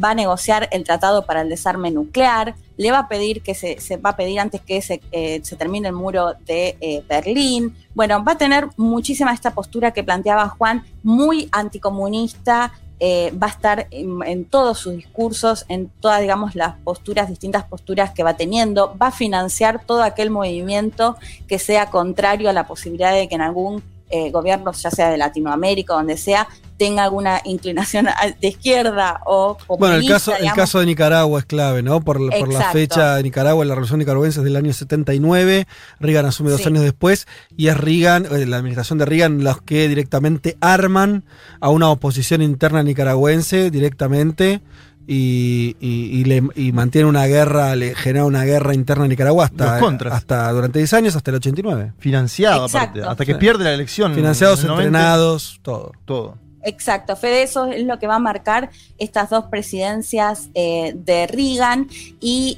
va 0.03 0.12
a 0.12 0.15
negociar 0.15 0.70
el 0.72 0.84
tratado 0.84 1.25
para 1.25 1.42
el 1.42 1.50
desarme 1.50 1.92
nuclear, 1.92 2.56
le 2.77 2.92
va 2.92 3.00
a 3.00 3.08
pedir 3.08 3.42
que 3.42 3.53
se, 3.56 3.98
va 3.98 4.12
a 4.12 4.15
pedir 4.15 4.39
antes 4.39 4.62
que 4.62 4.82
se, 4.82 5.01
eh, 5.12 5.42
se 5.44 5.56
termine 5.56 5.89
el 5.89 5.94
muro 5.94 6.34
de 6.46 6.77
eh, 6.82 7.03
Berlín. 7.08 7.75
Bueno, 7.94 8.24
va 8.24 8.34
a 8.34 8.38
tener 8.38 8.68
muchísima 8.77 9.34
esta 9.34 9.51
postura 9.51 9.92
que 9.92 10.03
planteaba 10.03 10.50
Juan, 10.50 10.84
muy 11.03 11.50
anticomunista, 11.51 12.72
eh, 13.06 13.34
va 13.38 13.48
a 13.48 13.50
estar 13.50 13.88
en, 13.92 14.46
todos 14.46 14.77
sus 14.77 14.96
discursos, 14.96 15.65
en 15.68 15.89
todas, 16.00 16.22
digamos, 16.22 16.56
las 16.56 16.75
posturas, 16.86 17.27
distintas 17.27 17.65
posturas 17.65 18.12
que 18.12 18.24
va 18.24 18.38
teniendo, 18.38 18.96
va 18.98 19.08
a 19.08 19.12
financiar 19.12 19.84
todo 19.84 20.03
aquel 20.03 20.30
movimiento 20.30 21.18
que 21.46 21.60
sea 21.60 21.89
contrario 21.89 22.50
a 22.50 22.53
la 22.53 22.65
posibilidad 22.65 23.12
de 23.12 23.27
que 23.27 23.36
en 23.36 23.42
algún 23.42 23.84
gobierno, 24.32 24.72
ya 24.72 24.91
sea 24.91 25.10
de 25.10 25.17
Latinoamérica, 25.17 25.93
donde 25.93 26.17
sea, 26.17 26.48
tenga 26.77 27.03
alguna 27.03 27.41
inclinación 27.46 28.08
de 28.41 28.48
izquierda 28.48 29.22
o 29.25 29.58
Bueno, 29.79 29.96
el 29.96 30.08
caso, 30.08 30.34
el 30.36 30.51
caso 30.53 30.79
de 30.79 30.86
Nicaragua 30.86 31.39
es 31.39 31.46
clave, 31.46 31.82
¿no? 31.82 32.01
Por, 32.01 32.20
la 32.20 32.72
fecha 32.72 33.15
de 33.15 33.24
Nicaragua, 33.24 33.63
la 33.65 33.74
revolución 33.75 34.00
nicaragüense 34.00 34.39
es 34.39 34.43
del 34.43 34.55
año 34.55 34.74
79, 34.74 35.67
Reagan 36.00 36.25
asume 36.25 36.51
dos 36.51 36.66
años 36.66 36.83
después, 36.83 37.27
y 37.55 37.68
es 37.68 37.77
Reagan, 37.77 38.25
eh, 38.25 38.46
la 38.46 38.57
administración 38.57 39.00
de 39.00 39.05
Reagan, 39.05 39.44
los 39.44 39.61
que 39.61 39.87
directamente 39.87 40.57
arman 40.61 41.24
a 41.59 41.70
una 41.70 41.90
oposición 41.90 42.42
interna 42.42 42.83
nicaragüense 42.83 43.72
directamente. 43.72 44.61
Y, 45.05 45.75
y, 45.81 46.72
mantiene 46.72 47.09
una 47.09 47.25
guerra, 47.25 47.75
le 47.75 47.94
genera 47.94 48.25
una 48.25 48.46
guerra 48.46 48.74
interna 48.74 49.03
en 49.03 49.09
Nicaragua 49.09 49.46
hasta, 49.46 49.79
hasta 50.11 50.51
durante 50.51 50.79
10 50.79 50.94
años, 50.94 51.16
hasta 51.16 51.31
el 51.31 51.35
89. 51.35 51.94
Financiado, 52.00 52.66
aparte, 52.66 53.01
hasta 53.03 53.25
que 53.25 53.35
pierde 53.35 53.66
la 53.66 53.74
elección. 53.74 54.13
Financiados, 54.13 54.63
entrenados, 54.63 55.59
todo. 55.61 55.92
Todo. 56.05 56.37
Exacto, 56.63 57.16
Fede, 57.18 57.44
eso 57.44 57.66
es 57.66 57.83
lo 57.83 58.00
que 58.00 58.07
va 58.07 58.16
a 58.16 58.20
marcar 58.20 58.70
estas 58.98 59.29
dos 59.29 59.46
presidencias 59.46 60.50
eh, 60.53 60.94
de 60.96 61.27
Reagan. 61.27 61.89
Y 62.22 62.55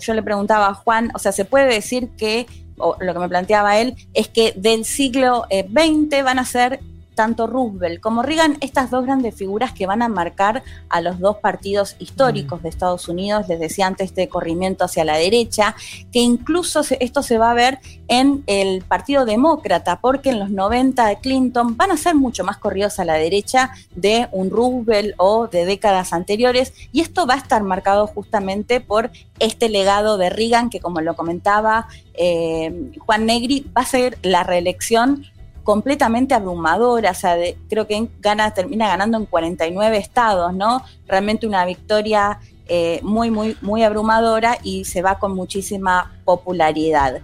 yo 0.00 0.14
le 0.14 0.22
preguntaba 0.22 0.68
a 0.68 0.74
Juan, 0.74 1.10
o 1.14 1.18
sea, 1.18 1.30
¿se 1.30 1.44
puede 1.44 1.66
decir 1.66 2.08
que, 2.18 2.46
o 2.78 2.96
lo 3.00 3.12
que 3.12 3.20
me 3.20 3.28
planteaba 3.28 3.78
él, 3.78 3.94
es 4.12 4.28
que 4.28 4.52
del 4.56 4.84
siglo 4.84 5.44
XX 5.50 6.12
eh, 6.12 6.22
van 6.22 6.40
a 6.40 6.44
ser 6.44 6.80
tanto 7.18 7.48
Roosevelt 7.48 8.00
como 8.00 8.22
Reagan, 8.22 8.58
estas 8.60 8.92
dos 8.92 9.04
grandes 9.04 9.34
figuras 9.34 9.72
que 9.72 9.86
van 9.86 10.02
a 10.02 10.08
marcar 10.08 10.62
a 10.88 11.00
los 11.00 11.18
dos 11.18 11.38
partidos 11.38 11.96
históricos 11.98 12.62
de 12.62 12.68
Estados 12.68 13.08
Unidos, 13.08 13.48
les 13.48 13.58
decía 13.58 13.88
antes, 13.88 14.10
este 14.10 14.28
corrimiento 14.28 14.84
hacia 14.84 15.04
la 15.04 15.16
derecha, 15.16 15.74
que 16.12 16.20
incluso 16.20 16.82
esto 17.00 17.24
se 17.24 17.36
va 17.36 17.50
a 17.50 17.54
ver 17.54 17.80
en 18.06 18.44
el 18.46 18.82
Partido 18.82 19.24
Demócrata, 19.24 20.00
porque 20.00 20.30
en 20.30 20.38
los 20.38 20.50
90 20.50 21.06
de 21.08 21.16
Clinton 21.16 21.76
van 21.76 21.90
a 21.90 21.96
ser 21.96 22.14
mucho 22.14 22.44
más 22.44 22.56
corridos 22.56 23.00
a 23.00 23.04
la 23.04 23.14
derecha 23.14 23.72
de 23.96 24.28
un 24.30 24.50
Roosevelt 24.50 25.14
o 25.16 25.48
de 25.48 25.64
décadas 25.64 26.12
anteriores, 26.12 26.72
y 26.92 27.00
esto 27.00 27.26
va 27.26 27.34
a 27.34 27.38
estar 27.38 27.64
marcado 27.64 28.06
justamente 28.06 28.80
por 28.80 29.10
este 29.40 29.68
legado 29.68 30.18
de 30.18 30.30
Reagan, 30.30 30.70
que 30.70 30.78
como 30.78 31.00
lo 31.00 31.16
comentaba 31.16 31.88
eh, 32.14 32.92
Juan 33.00 33.26
Negri, 33.26 33.66
va 33.76 33.82
a 33.82 33.86
ser 33.86 34.18
la 34.22 34.44
reelección 34.44 35.24
completamente 35.68 36.32
abrumadora, 36.32 37.10
o 37.10 37.14
sea, 37.14 37.36
creo 37.68 37.86
que 37.86 38.08
gana, 38.20 38.54
termina 38.54 38.88
ganando 38.88 39.18
en 39.18 39.26
49 39.26 39.98
estados, 39.98 40.54
¿no? 40.54 40.82
Realmente 41.06 41.46
una 41.46 41.66
victoria 41.66 42.40
eh, 42.68 43.00
muy, 43.02 43.30
muy, 43.30 43.54
muy 43.60 43.82
abrumadora 43.82 44.56
y 44.62 44.86
se 44.86 45.02
va 45.02 45.18
con 45.18 45.34
muchísima 45.34 46.18
popularidad. 46.24 47.20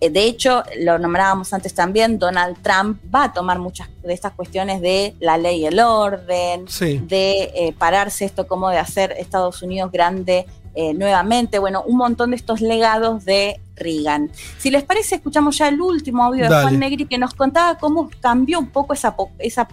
Eh, 0.00 0.08
de 0.08 0.24
hecho, 0.24 0.62
lo 0.80 0.98
nombrábamos 0.98 1.52
antes 1.52 1.74
también, 1.74 2.18
Donald 2.18 2.56
Trump 2.62 2.98
va 3.14 3.24
a 3.24 3.32
tomar 3.34 3.58
muchas 3.58 3.90
de 4.02 4.14
estas 4.14 4.32
cuestiones 4.32 4.80
de 4.80 5.14
la 5.20 5.36
ley 5.36 5.60
y 5.60 5.66
el 5.66 5.78
orden, 5.78 6.64
de 6.64 7.52
eh, 7.54 7.74
pararse 7.76 8.24
esto 8.24 8.46
como 8.46 8.70
de 8.70 8.78
hacer 8.78 9.12
Estados 9.18 9.60
Unidos 9.60 9.92
grande 9.92 10.46
nuevamente, 10.94 11.58
bueno, 11.58 11.82
un 11.86 11.98
montón 11.98 12.30
de 12.30 12.36
estos 12.36 12.60
legados 12.60 13.24
de 13.24 13.60
Reagan. 13.76 14.30
Si 14.58 14.70
les 14.70 14.84
parece, 14.84 15.16
escuchamos 15.16 15.58
ya 15.58 15.68
el 15.68 15.80
último 15.80 16.24
audio 16.24 16.48
de 16.48 16.48
Juan 16.48 16.78
Negri 16.78 17.06
que 17.06 17.18
nos 17.18 17.34
contaba 17.34 17.78
cómo 17.78 18.10
cambió 18.20 18.58
un 18.58 18.68
poco 18.68 18.92
esa, 18.92 19.14
esa 19.38 19.68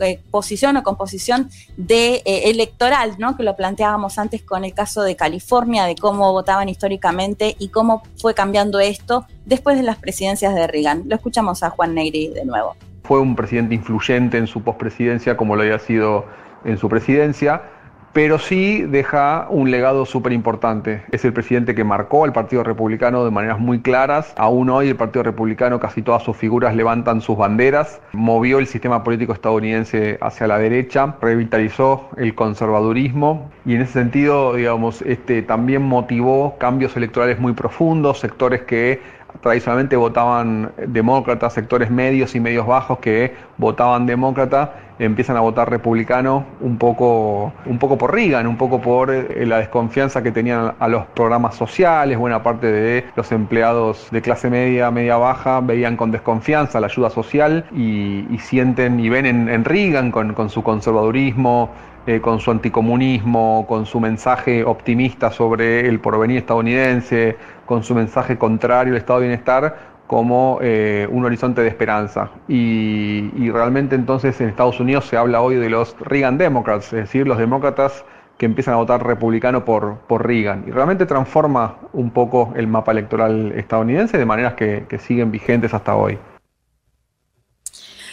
eh, 0.00 0.18
posición 0.30 0.78
o 0.78 0.82
composición 0.82 1.50
de 1.76 2.22
eh, 2.24 2.50
electoral, 2.50 3.16
¿no? 3.18 3.36
Que 3.36 3.42
lo 3.42 3.54
planteábamos 3.54 4.18
antes 4.18 4.42
con 4.42 4.64
el 4.64 4.72
caso 4.72 5.02
de 5.02 5.14
California, 5.14 5.84
de 5.84 5.94
cómo 5.94 6.32
votaban 6.32 6.70
históricamente 6.70 7.54
y 7.58 7.68
cómo 7.68 8.02
fue 8.16 8.32
cambiando 8.32 8.80
esto 8.80 9.26
después 9.44 9.76
de 9.76 9.82
las 9.82 9.98
presidencias 9.98 10.54
de 10.54 10.66
Reagan. 10.66 11.04
Lo 11.06 11.16
escuchamos 11.16 11.62
a 11.62 11.70
Juan 11.70 11.94
Negri 11.94 12.28
de 12.28 12.46
nuevo. 12.46 12.76
Fue 13.04 13.20
un 13.20 13.36
presidente 13.36 13.74
influyente 13.74 14.38
en 14.38 14.46
su 14.46 14.62
pospresidencia 14.62 15.36
como 15.36 15.54
lo 15.54 15.62
había 15.62 15.78
sido 15.78 16.24
en 16.64 16.78
su 16.78 16.88
presidencia 16.88 17.62
pero 18.12 18.38
sí 18.38 18.82
deja 18.82 19.46
un 19.50 19.70
legado 19.70 20.04
súper 20.04 20.32
importante. 20.32 21.02
Es 21.12 21.24
el 21.24 21.32
presidente 21.32 21.74
que 21.74 21.84
marcó 21.84 22.24
al 22.24 22.32
Partido 22.32 22.64
Republicano 22.64 23.24
de 23.24 23.30
maneras 23.30 23.58
muy 23.58 23.80
claras. 23.80 24.34
Aún 24.36 24.68
hoy 24.70 24.88
el 24.88 24.96
Partido 24.96 25.22
Republicano, 25.22 25.78
casi 25.78 26.02
todas 26.02 26.22
sus 26.22 26.36
figuras 26.36 26.74
levantan 26.74 27.20
sus 27.20 27.36
banderas. 27.36 28.00
Movió 28.12 28.58
el 28.58 28.66
sistema 28.66 29.04
político 29.04 29.32
estadounidense 29.32 30.18
hacia 30.20 30.46
la 30.46 30.58
derecha, 30.58 31.16
revitalizó 31.20 32.08
el 32.16 32.34
conservadurismo 32.34 33.50
y 33.64 33.74
en 33.74 33.82
ese 33.82 33.92
sentido, 33.92 34.54
digamos, 34.54 35.02
este, 35.02 35.42
también 35.42 35.82
motivó 35.82 36.56
cambios 36.58 36.96
electorales 36.96 37.38
muy 37.38 37.52
profundos, 37.52 38.18
sectores 38.18 38.62
que 38.62 39.00
tradicionalmente 39.40 39.96
votaban 39.96 40.72
demócratas, 40.86 41.52
sectores 41.52 41.90
medios 41.90 42.34
y 42.34 42.40
medios 42.40 42.66
bajos 42.66 42.98
que 42.98 43.34
votaban 43.56 44.06
demócrata, 44.06 44.74
empiezan 44.98 45.36
a 45.36 45.40
votar 45.40 45.70
republicano 45.70 46.44
un 46.60 46.76
poco, 46.76 47.52
un 47.64 47.78
poco 47.78 47.96
por 47.96 48.12
Reagan, 48.12 48.46
un 48.46 48.56
poco 48.56 48.80
por 48.80 49.10
eh, 49.10 49.46
la 49.46 49.58
desconfianza 49.58 50.22
que 50.22 50.30
tenían 50.30 50.74
a 50.78 50.88
los 50.88 51.06
programas 51.06 51.54
sociales, 51.54 52.18
buena 52.18 52.42
parte 52.42 52.66
de 52.66 53.06
los 53.16 53.32
empleados 53.32 54.08
de 54.10 54.20
clase 54.20 54.50
media, 54.50 54.90
media 54.90 55.16
baja, 55.16 55.60
veían 55.60 55.96
con 55.96 56.10
desconfianza 56.10 56.80
la 56.80 56.86
ayuda 56.86 57.10
social 57.10 57.64
y, 57.74 58.26
sienten 58.40 58.98
y 59.00 59.08
ven 59.08 59.26
en, 59.26 59.64
Reagan 59.64 60.10
con, 60.10 60.32
con 60.34 60.50
su 60.50 60.62
conservadurismo, 60.62 61.70
eh, 62.06 62.20
con 62.20 62.40
su 62.40 62.50
anticomunismo, 62.50 63.66
con 63.68 63.84
su 63.84 64.00
mensaje 64.00 64.64
optimista 64.64 65.30
sobre 65.30 65.86
el 65.86 66.00
porvenir 66.00 66.38
estadounidense, 66.38 67.36
con 67.66 67.82
su 67.82 67.94
mensaje 67.94 68.38
contrario 68.38 68.94
al 68.94 68.98
estado 68.98 69.20
de 69.20 69.28
bienestar, 69.28 69.76
como 70.06 70.58
eh, 70.62 71.06
un 71.10 71.24
horizonte 71.24 71.60
de 71.60 71.68
esperanza. 71.68 72.30
Y, 72.48 73.50
realmente 73.50 73.94
entonces 73.94 74.40
en 74.40 74.48
Estados 74.48 74.80
Unidos 74.80 75.04
se 75.06 75.16
habla 75.16 75.40
hoy 75.40 75.56
de 75.56 75.68
los 75.68 75.94
Reagan 76.00 76.38
Democrats, 76.38 76.86
es 76.86 77.00
decir, 77.00 77.28
los 77.28 77.38
demócratas 77.38 78.04
que 78.38 78.46
empiezan 78.46 78.74
a 78.74 78.78
votar 78.78 79.06
republicano 79.06 79.64
por, 79.64 79.98
por 80.08 80.26
Reagan. 80.26 80.64
Y 80.66 80.70
realmente 80.70 81.04
transforma 81.04 81.76
un 81.92 82.10
poco 82.10 82.52
el 82.56 82.66
mapa 82.66 82.92
electoral 82.92 83.52
estadounidense 83.54 84.16
de 84.16 84.24
maneras 84.24 84.54
que 84.54 84.98
siguen 84.98 85.30
vigentes 85.30 85.74
hasta 85.74 85.94
hoy. 85.94 86.18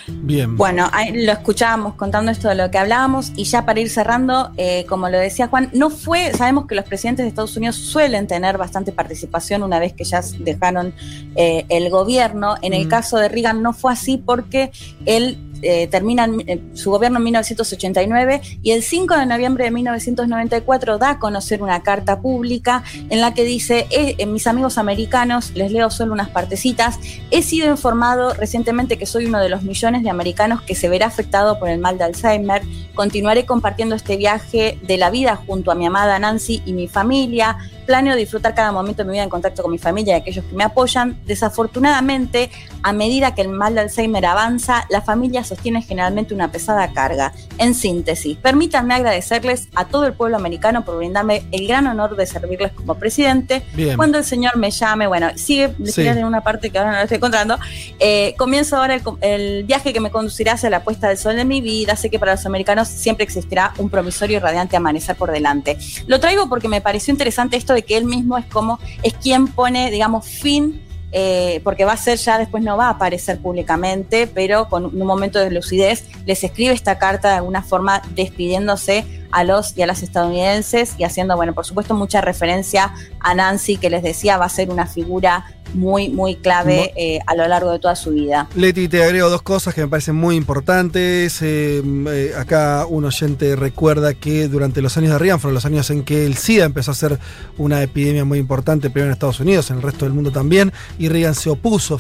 Bien. 0.08 0.56
Bueno, 0.56 0.90
lo 1.14 1.32
escuchábamos 1.32 1.96
contando 1.96 2.32
esto 2.32 2.50
de 2.50 2.56
lo 2.56 2.72
que 2.72 2.78
hablábamos 2.78 3.32
y 3.36 3.44
ya 3.44 3.66
para 3.66 3.80
ir 3.80 3.90
cerrando, 3.90 4.52
eh, 4.58 4.86
como 4.88 5.10
lo 5.10 5.18
decía 5.18 5.48
Juan, 5.48 5.70
no 5.74 5.90
fue, 5.90 6.34
sabemos 6.34 6.66
que 6.66 6.76
los 6.76 6.86
presidentes 6.86 7.26
de 7.26 7.30
Estados 7.30 7.58
Unidos 7.58 7.76
suelen 7.76 8.28
tener 8.28 8.58
bastante 8.58 8.92
participación 8.92 9.64
una 9.64 9.80
vez 9.80 9.94
que 9.94 10.04
ya 10.04 10.22
dejaron 10.40 10.94
eh, 11.36 11.66
el 11.70 11.90
gobierno. 11.90 12.56
En 12.62 12.74
el 12.74 12.86
mm. 12.86 12.90
caso 12.90 13.18
de 13.18 13.28
Reagan 13.28 13.62
no 13.62 13.74
fue 13.74 13.94
así 13.94 14.18
porque 14.18 14.72
él 15.06 15.38
eh, 15.62 15.88
termina 15.88 16.30
eh, 16.46 16.62
su 16.74 16.92
gobierno 16.92 17.18
en 17.18 17.24
1989 17.26 18.42
y 18.62 18.72
el 18.72 18.84
5 18.84 19.16
de 19.18 19.26
noviembre 19.26 19.66
de 19.66 19.72
1994 19.72 20.98
da 20.98 21.12
a 21.12 21.20
conocer 21.20 21.62
una 21.62 21.82
carta 21.84 22.22
pública 22.22 22.84
en 23.10 23.22
la 23.22 23.34
que 23.34 23.44
dice, 23.44 23.88
eh, 23.90 24.26
mis 24.26 24.48
amigos 24.48 24.78
americanos, 24.78 25.52
les 25.56 25.72
leo 25.72 25.90
solo 25.90 26.14
unas 26.14 26.30
partecitas, 26.30 27.00
he 27.32 27.42
sido 27.42 27.70
informado 27.70 28.34
recientemente 28.34 28.98
que 28.98 29.06
soy 29.06 29.26
uno 29.26 29.40
de 29.40 29.50
los 29.50 29.64
millones 29.64 30.04
de 30.04 30.10
americanos 30.10 30.62
que 30.62 30.76
se 30.76 30.90
verá 30.90 31.08
afectado 31.08 31.60
por 31.60 31.70
el 31.70 31.80
mal 31.80 31.98
de 31.98 32.06
Alzheimer, 32.06 32.62
continuaré 32.94 33.46
compartiendo 33.46 33.96
este 33.96 34.18
viaje 34.18 34.80
de 34.82 34.98
la 34.98 35.10
vida 35.10 35.36
junto 35.36 35.72
a 35.72 35.76
mi 35.76 35.86
amada 35.86 36.20
Nancy 36.20 36.62
y 36.66 36.74
mi 36.74 36.88
familia, 36.88 37.58
planeo 37.88 38.16
disfrutar 38.16 38.54
cada 38.54 38.72
momento 38.72 39.02
de 39.02 39.06
mi 39.06 39.14
vida 39.14 39.24
en 39.24 39.30
contacto 39.30 39.64
con 39.64 39.72
mi 39.72 39.80
familia 39.80 40.18
y 40.18 40.22
aquellos 40.22 40.46
que 40.46 40.56
me 40.56 40.64
apoyan. 40.64 41.20
Desafortunadamente, 41.26 42.52
a 42.84 42.94
medida 42.94 43.34
que 43.34 43.42
el 43.42 43.50
mal 43.50 43.74
de 43.74 43.82
Alzheimer 43.82 44.26
avanza, 44.26 44.86
la 44.90 45.02
familia 45.02 45.44
sostiene 45.44 45.82
generalmente 45.82 46.36
una 46.36 46.52
pesada 46.52 46.94
carga. 46.94 47.34
En 47.58 47.74
síntesis, 47.74 48.38
permítanme 48.38 48.94
agradecerles 48.94 49.70
a 49.74 49.86
todo 49.86 50.06
el 50.06 50.14
pueblo 50.14 50.38
americano 50.38 50.86
por 50.86 50.98
brindarme 50.98 51.44
el 51.52 51.68
gran 51.68 51.88
honor 51.88 52.16
de 52.16 52.28
servirles 52.28 52.74
como 52.74 52.96
presidente. 52.96 53.64
Cuando 53.96 54.18
el 54.18 54.26
Señor 54.26 54.58
me 54.58 54.70
llame, 54.70 55.08
bueno, 55.08 55.30
sigue 55.36 55.74
en 55.98 56.26
una 56.26 56.42
parte 56.42 56.70
que 56.70 56.78
ahora 56.78 56.92
no 56.92 56.98
lo 56.98 57.04
estoy 57.04 57.18
encontrando. 57.18 57.58
Eh, 58.00 58.36
comienzo 58.38 58.78
ahora 58.78 58.96
el, 58.96 59.02
el, 59.22 59.64
viaje 59.64 59.94
que 59.94 60.00
me 60.00 60.12
conducirá 60.12 60.54
hacia 60.54 60.70
la 60.70 60.84
puesta 60.84 61.08
del 61.08 61.18
sol 61.18 61.36
de 61.38 61.46
mi 61.46 61.62
vida. 61.62 61.96
Sé 61.96 62.10
que 62.10 62.20
para 62.20 62.34
los 62.34 62.46
americanos 62.46 62.90
siempre 62.90 63.24
existirá 63.24 63.74
un 63.78 63.90
promisorio 63.90 64.38
y 64.38 64.40
radiante 64.40 64.76
amanecer 64.76 65.16
por 65.16 65.32
delante. 65.32 65.78
Lo 66.06 66.20
traigo 66.20 66.50
porque 66.50 66.68
me 66.68 66.82
pareció 66.82 67.12
interesante 67.12 67.56
esto 67.58 67.74
que 67.84 67.98
él 67.98 68.06
mismo 68.06 68.38
es 68.38 68.46
como, 68.46 68.80
es 69.04 69.14
quien 69.14 69.48
pone, 69.48 69.92
digamos, 69.92 70.26
fin 70.26 70.82
eh, 71.14 71.62
porque 71.64 71.86
va 71.86 71.94
a 71.94 71.98
ser 71.98 72.18
ya 72.18 72.38
después 72.38 72.62
no 72.62 72.76
va 72.76 72.88
a 72.88 72.92
aparecer 72.92 73.40
públicamente, 73.40 74.28
pero 74.28 74.68
con 74.68 74.86
un 74.86 75.08
momento 75.08 75.40
de 75.40 75.50
lucidez 75.52 76.04
les 76.26 76.44
escribe 76.44 76.74
esta 76.74 76.98
carta 76.98 77.30
de 77.30 77.36
alguna 77.36 77.64
forma 77.64 78.02
despidiéndose 78.14 79.06
a 79.32 79.44
los 79.44 79.78
y 79.78 79.82
a 79.82 79.88
las 79.88 80.04
estadounidenses 80.04 80.96
y 80.98 81.04
haciendo, 81.04 81.36
bueno, 81.36 81.54
por 81.54 81.66
supuesto 81.66 81.94
mucha 81.94 82.22
referencia 82.22 82.94
a 83.20 83.34
Nancy 83.34 83.78
que 83.78 83.90
les 83.90 84.04
decía 84.04 84.38
va 84.38 84.46
a 84.46 84.50
ser 84.50 84.70
una 84.70 84.86
figura 84.86 85.46
muy, 85.74 86.10
muy 86.10 86.36
clave 86.36 86.94
eh, 86.96 87.20
a 87.26 87.36
lo 87.36 87.48
largo 87.48 87.72
de 87.72 87.80
toda 87.80 87.96
su 87.96 88.12
vida. 88.12 88.48
Leti, 88.56 88.88
te 88.88 89.04
agrego 89.04 89.30
dos 89.30 89.42
cosas 89.42 89.74
que 89.74 89.82
me 89.82 89.88
parecen 89.88 90.16
muy 90.16 90.36
importantes. 90.36 91.42
Eh, 91.42 91.82
eh, 91.84 92.34
acá 92.38 92.86
un 92.88 93.06
oyente 93.06 93.56
recuerda 93.56 94.14
que 94.14 94.48
durante 94.48 94.82
los 94.82 94.98
años 94.98 95.12
de 95.12 95.20
Reagan 95.20 95.40
fueron 95.40 95.56
los 95.56 95.66
años 95.66 95.90
en 95.90 96.04
que 96.04 96.26
el 96.26 96.36
SIDA 96.36 96.66
empezó 96.66 96.92
a 96.92 96.96
ser 96.96 97.20
una 97.58 97.82
epidemia 97.82 98.26
muy 98.26 98.40
importante, 98.40 98.90
primero 98.90 99.08
en 99.08 99.14
Estados 99.14 99.40
Unidos, 99.40 99.70
en 99.72 99.78
el 99.78 99.84
resto 99.84 100.06
del 100.06 100.14
mundo 100.14 100.32
también, 100.32 100.72
y 100.98 101.10
Reagan 101.10 101.36
se 101.36 101.50
opuso 101.50 102.00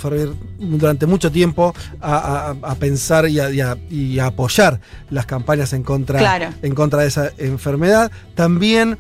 durante 0.60 1.06
mucho 1.06 1.32
tiempo 1.32 1.74
a, 2.02 2.56
pensar 2.80 3.28
y 3.30 3.40
a, 3.40 4.26
apoyar 4.26 4.80
las 5.10 5.26
campañas 5.26 5.74
en 5.74 5.84
contra, 5.84 6.52
en 6.62 6.76
contra 6.76 7.02
de 7.02 7.08
esa 7.08 7.17
enfermedad. 7.38 8.12
También 8.36 8.98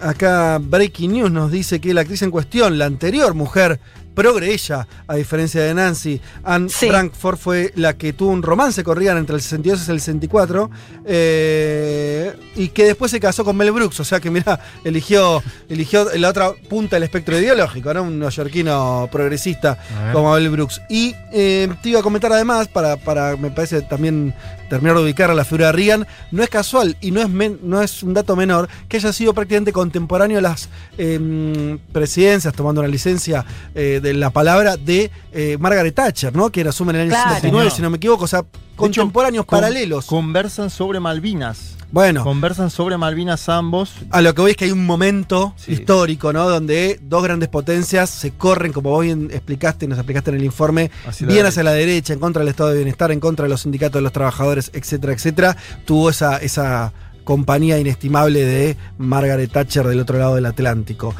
acá 0.00 0.58
Breaking 0.60 1.12
News 1.12 1.30
nos 1.30 1.50
dice 1.50 1.80
que 1.80 1.94
la 1.94 2.02
actriz 2.02 2.22
en 2.22 2.30
cuestión, 2.30 2.78
la 2.78 2.86
anterior 2.86 3.34
mujer 3.34 3.80
progre 4.14 4.52
ella, 4.52 4.86
a 5.06 5.14
diferencia 5.14 5.62
de 5.62 5.72
Nancy. 5.74 6.20
Anne 6.44 6.68
Frankfurt 6.68 7.38
fue 7.38 7.72
la 7.76 7.96
que 7.96 8.12
tuvo 8.12 8.30
un 8.30 8.42
romance 8.42 8.84
con 8.84 8.96
Reagan 8.96 9.18
entre 9.18 9.36
el 9.36 9.42
62 9.42 9.88
y 9.88 9.90
el 9.90 10.00
64 10.00 10.70
eh, 11.06 12.32
y 12.56 12.68
que 12.68 12.84
después 12.84 13.10
se 13.10 13.20
casó 13.20 13.44
con 13.44 13.56
Mel 13.56 13.70
Brooks, 13.72 14.00
o 14.00 14.04
sea 14.04 14.20
que 14.20 14.30
mira, 14.30 14.60
eligió, 14.84 15.42
eligió 15.68 16.06
la 16.16 16.28
otra 16.28 16.52
punta 16.52 16.96
del 16.96 17.04
espectro 17.04 17.38
ideológico, 17.38 17.94
¿no? 17.94 18.02
Un 18.02 18.18
neoyorquino 18.18 19.08
progresista 19.10 19.78
como 20.12 20.34
Mel 20.34 20.50
Brooks. 20.50 20.82
Y 20.88 21.14
eh, 21.32 21.68
te 21.82 21.90
iba 21.90 22.00
a 22.00 22.02
comentar 22.02 22.32
además, 22.32 22.68
para, 22.68 22.96
para 22.96 23.36
me 23.36 23.50
parece 23.50 23.82
también 23.82 24.34
terminar 24.70 24.96
de 24.96 25.02
ubicar 25.02 25.30
a 25.30 25.34
la 25.34 25.44
figura 25.44 25.66
de 25.66 25.72
Reagan, 25.72 26.06
no 26.30 26.42
es 26.42 26.48
casual 26.48 26.96
y 27.02 27.10
no 27.10 27.20
es, 27.20 27.28
no 27.62 27.82
es 27.82 28.02
un 28.02 28.14
dato 28.14 28.36
menor 28.36 28.68
que 28.88 28.96
haya 28.96 29.12
sido 29.12 29.34
prácticamente 29.34 29.72
contemporáneo 29.72 30.38
a 30.38 30.40
las 30.40 30.70
em, 30.96 31.78
presidencias, 31.92 32.54
tomando 32.54 32.80
una 32.80 32.88
licencia 32.88 33.44
eh, 33.74 34.00
de 34.02 34.14
la 34.14 34.30
palabra 34.30 34.78
de 34.78 35.10
eh, 35.32 35.58
Margaret 35.60 35.94
Thatcher, 35.94 36.34
¿no? 36.34 36.50
Que 36.50 36.62
asume 36.62 36.92
en 36.92 37.00
el 37.00 37.12
año 37.12 37.22
69, 37.34 37.70
si 37.70 37.82
no 37.82 37.90
me 37.90 37.96
equivoco, 37.96 38.24
o 38.24 38.28
sea, 38.28 38.44
contemporáneos 38.76 39.44
paralelos. 39.44 40.06
Conversan 40.06 40.70
sobre 40.70 41.00
Malvinas. 41.00 41.76
Bueno. 41.92 42.22
Conversan 42.22 42.70
sobre 42.70 42.96
Malvinas 42.96 43.48
ambos. 43.48 43.92
A 44.10 44.20
lo 44.20 44.34
que 44.34 44.40
voy 44.42 44.50
es 44.52 44.56
que 44.56 44.66
hay 44.66 44.70
un 44.70 44.86
momento 44.86 45.54
histórico, 45.66 46.32
¿no? 46.32 46.48
Donde 46.48 47.00
dos 47.02 47.22
grandes 47.22 47.48
potencias 47.48 48.10
se 48.10 48.30
corren, 48.32 48.72
como 48.72 48.90
vos 48.90 49.04
bien 49.04 49.28
explicaste, 49.32 49.88
nos 49.88 49.98
explicaste 49.98 50.30
en 50.30 50.36
el 50.36 50.44
informe, 50.44 50.90
bien 51.20 51.46
hacia 51.46 51.62
la 51.62 51.72
derecha, 51.72 52.12
en 52.12 52.20
contra 52.20 52.40
del 52.40 52.48
estado 52.48 52.70
de 52.70 52.76
bienestar, 52.76 53.10
en 53.10 53.20
contra 53.20 53.44
de 53.44 53.48
los 53.48 53.62
sindicatos 53.62 53.98
de 53.98 54.02
los 54.02 54.12
trabajadores, 54.12 54.70
etcétera, 54.72 55.12
etcétera. 55.12 55.56
Tuvo 55.84 56.10
esa, 56.10 56.36
esa 56.38 56.92
compañía 57.24 57.78
inestimable 57.78 58.44
de 58.44 58.76
Margaret 58.98 59.50
Thatcher 59.50 59.86
del 59.86 60.00
otro 60.00 60.18
lado 60.18 60.36
del 60.36 60.46
Atlántico. 60.46 61.14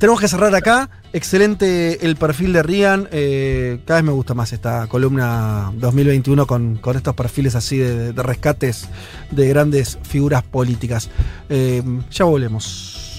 Tenemos 0.00 0.18
que 0.18 0.28
cerrar 0.28 0.54
acá. 0.54 0.88
Excelente 1.12 2.06
el 2.06 2.16
perfil 2.16 2.54
de 2.54 2.62
Rian. 2.62 3.06
Eh, 3.12 3.80
cada 3.84 4.00
vez 4.00 4.06
me 4.06 4.12
gusta 4.12 4.32
más 4.32 4.50
esta 4.54 4.86
columna 4.86 5.70
2021 5.76 6.46
con, 6.46 6.80
estos 6.94 7.14
perfiles 7.14 7.54
así 7.54 7.76
de, 7.76 8.12
rescates 8.12 8.88
de 9.30 9.46
grandes 9.50 9.98
figuras 10.02 10.42
políticas. 10.42 11.10
Eh, 11.50 11.82
ya 12.10 12.24
volvemos. 12.24 13.09